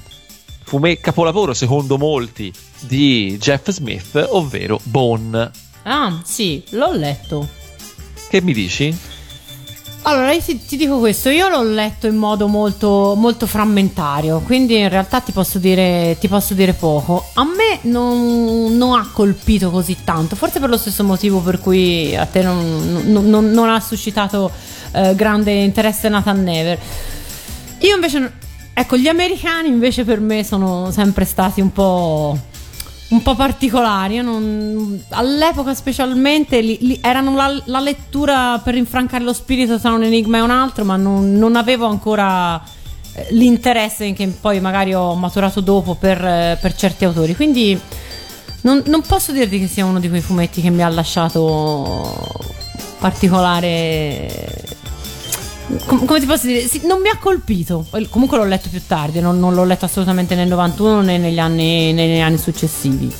[0.62, 5.50] fume- capolavoro secondo molti di Jeff Smith, ovvero Bone.
[5.82, 7.46] Ah, sì, l'ho letto.
[8.28, 8.96] Che mi dici?
[10.06, 14.76] Allora, io ti, ti dico questo, io l'ho letto in modo molto, molto frammentario, quindi
[14.78, 17.24] in realtà ti posso dire, ti posso dire poco.
[17.34, 22.14] A me non, non ha colpito così tanto, forse per lo stesso motivo per cui
[22.14, 24.50] a te non, non- non- ha suscitato
[24.92, 26.78] eh, grande interesse Nathan Never.
[27.78, 28.30] Io invece,
[28.74, 32.38] ecco, gli americani invece per me sono sempre stati un po'...
[33.06, 39.32] Un po' particolari, non- all'epoca specialmente li- li- erano la, la lettura per rinfrancare lo
[39.32, 42.60] spirito tra un enigma e un altro, ma non, non avevo ancora
[43.12, 47.36] eh, l'interesse che poi magari ho maturato dopo per, eh, per certi autori.
[47.36, 47.78] Quindi
[48.62, 52.26] non, non posso dirti che sia uno di quei fumetti che mi ha lasciato
[52.98, 54.82] particolare.
[55.86, 56.60] Com- come ti posso dire?
[56.66, 57.86] Sì, non mi ha colpito.
[57.88, 61.38] Poi Comunque l'ho letto più tardi, non, non l'ho letto assolutamente nel 91 né negli
[61.38, 63.12] anni, né negli anni successivi.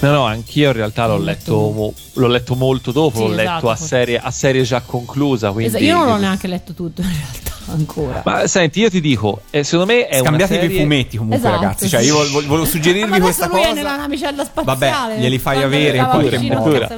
[0.00, 3.68] No, no, anch'io in realtà l'ho letto, l'ho letto molto dopo, Sì, l'ho letto esatto,
[3.68, 3.86] a forse.
[3.86, 5.50] serie, a serie già conclusa.
[5.50, 5.66] Quindi...
[5.76, 8.22] Esatto, io non l'ho neanche letto tutto in realtà ancora.
[8.24, 10.76] Ma senti, io ti dico, eh, secondo me è Scambiatevi una serie...
[10.76, 11.88] i fumetti comunque, Esatto, ragazzi.
[11.88, 13.74] Cioè, io vol- vol- volevo Ma suggerirvi questa lui è cosa.
[13.74, 14.90] nella navicella spaziale.
[14.90, 16.96] Vabbè, glieli fai avere in stava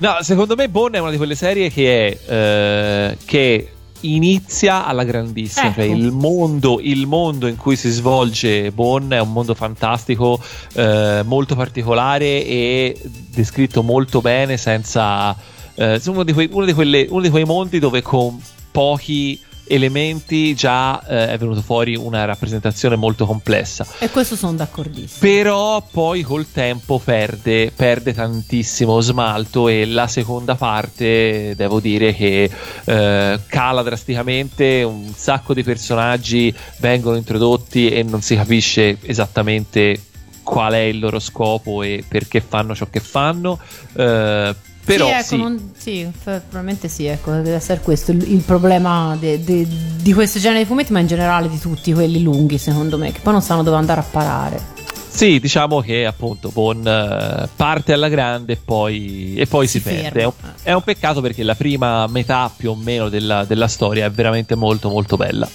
[0.00, 3.68] No, secondo me Bone è una di quelle serie che è eh, che
[4.02, 5.74] inizia alla grandissima, Ecco.
[5.74, 10.40] cioè il mondo, il mondo in cui si svolge Bone è un mondo fantastico,
[10.72, 12.98] eh, molto particolare e
[13.28, 15.36] descritto molto bene senza
[15.74, 18.40] eh, uno, di quei, uno, di quelle- uno di quei mondi dove con
[18.70, 19.38] pochi
[19.70, 23.86] elementi già eh, è venuto fuori una rappresentazione molto complessa.
[23.98, 25.18] E questo sono d'accordissimo.
[25.20, 32.50] Però poi col tempo perde, perde tantissimo smalto e la seconda parte devo dire che
[32.84, 40.02] eh, cala drasticamente, un sacco di personaggi vengono introdotti e non si capisce esattamente
[40.42, 43.58] qual è il loro scopo e perché fanno ciò che fanno.
[43.94, 44.54] eh,
[44.96, 45.36] però sì, ecco, sì.
[45.36, 49.66] non- sì, probabilmente sì, ecco, deve essere questo il, il problema de- de-
[50.00, 53.20] di questo genere di fumetti, ma in generale di tutti quelli lunghi, secondo me, che
[53.20, 54.78] poi non sanno dove andare a parare.
[55.12, 59.84] Sì, diciamo che appunto Bon eh, parte alla grande e poi, e poi si, Si
[59.84, 60.20] perde.
[60.20, 64.06] È un, è un peccato perché la prima metà più o meno della, della storia
[64.06, 65.48] è veramente molto molto bella.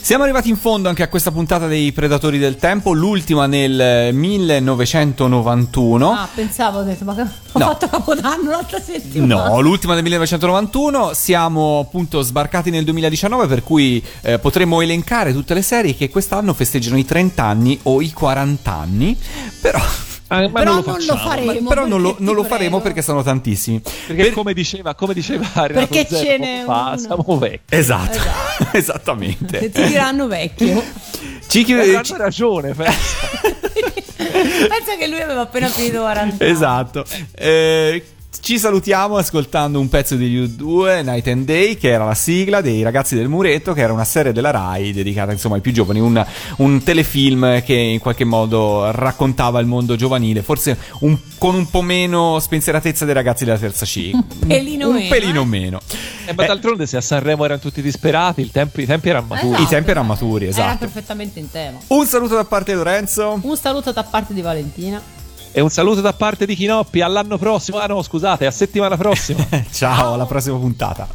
[0.00, 4.10] Siamo arrivati in fondo anche a questa puntata dei Predatori del Tempo, l'ultima nel eh,
[4.12, 6.10] 1991.
[6.10, 7.66] Ah, pensavo, ho detto, ma ho No.
[7.66, 9.48] fatto capodanno l'altra settimana.
[9.48, 15.52] No, l'ultima del 1991, siamo appunto sbarcati nel 2019 per cui eh, potremmo elencare tutte
[15.52, 19.18] le serie che quest'anno festeggiano i 30 anni o i 40 anni,
[19.60, 19.80] però...
[20.30, 21.68] Ah, ma Però non lo non lo faremo.
[21.68, 23.80] però non lo, perché non lo faremo perché sono tantissimi.
[23.80, 26.96] Perché Per- come diceva, come diceva Renato Perché Zero ce n'è fa, uno.
[26.98, 27.74] siamo vecchi.
[27.74, 28.18] Esatto,
[28.70, 29.70] Che esattamente.
[29.70, 30.82] ti diranno vecchio.
[31.46, 33.00] Ci chi- Avranno ci- ragione, pensa.
[34.18, 36.52] Pensa che lui aveva appena finito 40 anni.
[36.52, 37.04] Esatto.
[37.34, 38.04] Eh,
[38.40, 42.82] ci salutiamo ascoltando un pezzo di U2, Night and Day, che era la sigla dei
[42.82, 46.24] ragazzi del muretto, che era una serie della Rai dedicata insomma ai più giovani, un,
[46.58, 51.82] un telefilm che in qualche modo raccontava il mondo giovanile, forse un- con un po'
[51.82, 54.10] meno spensieratezza dei ragazzi della terza C.
[54.18, 55.46] Un pelino un meno, pelino eh.
[55.46, 55.80] meno.
[56.26, 59.48] Eh, ma d'altronde se a Sanremo erano tutti disperati, il tempo- i tempi erano maturi.
[59.54, 59.62] Esatto.
[59.62, 60.78] I tempi erano maturi, Era esatto.
[60.78, 61.78] perfettamente in tema.
[61.88, 63.38] Un saluto da parte di Lorenzo.
[63.42, 65.02] Un saluto da parte di Valentina.
[65.50, 67.78] E un saluto da parte di Chinoppi all'anno prossimo.
[67.78, 69.46] Ah no, scusate, a settimana prossima.
[69.70, 71.08] Ciao, alla prossima puntata.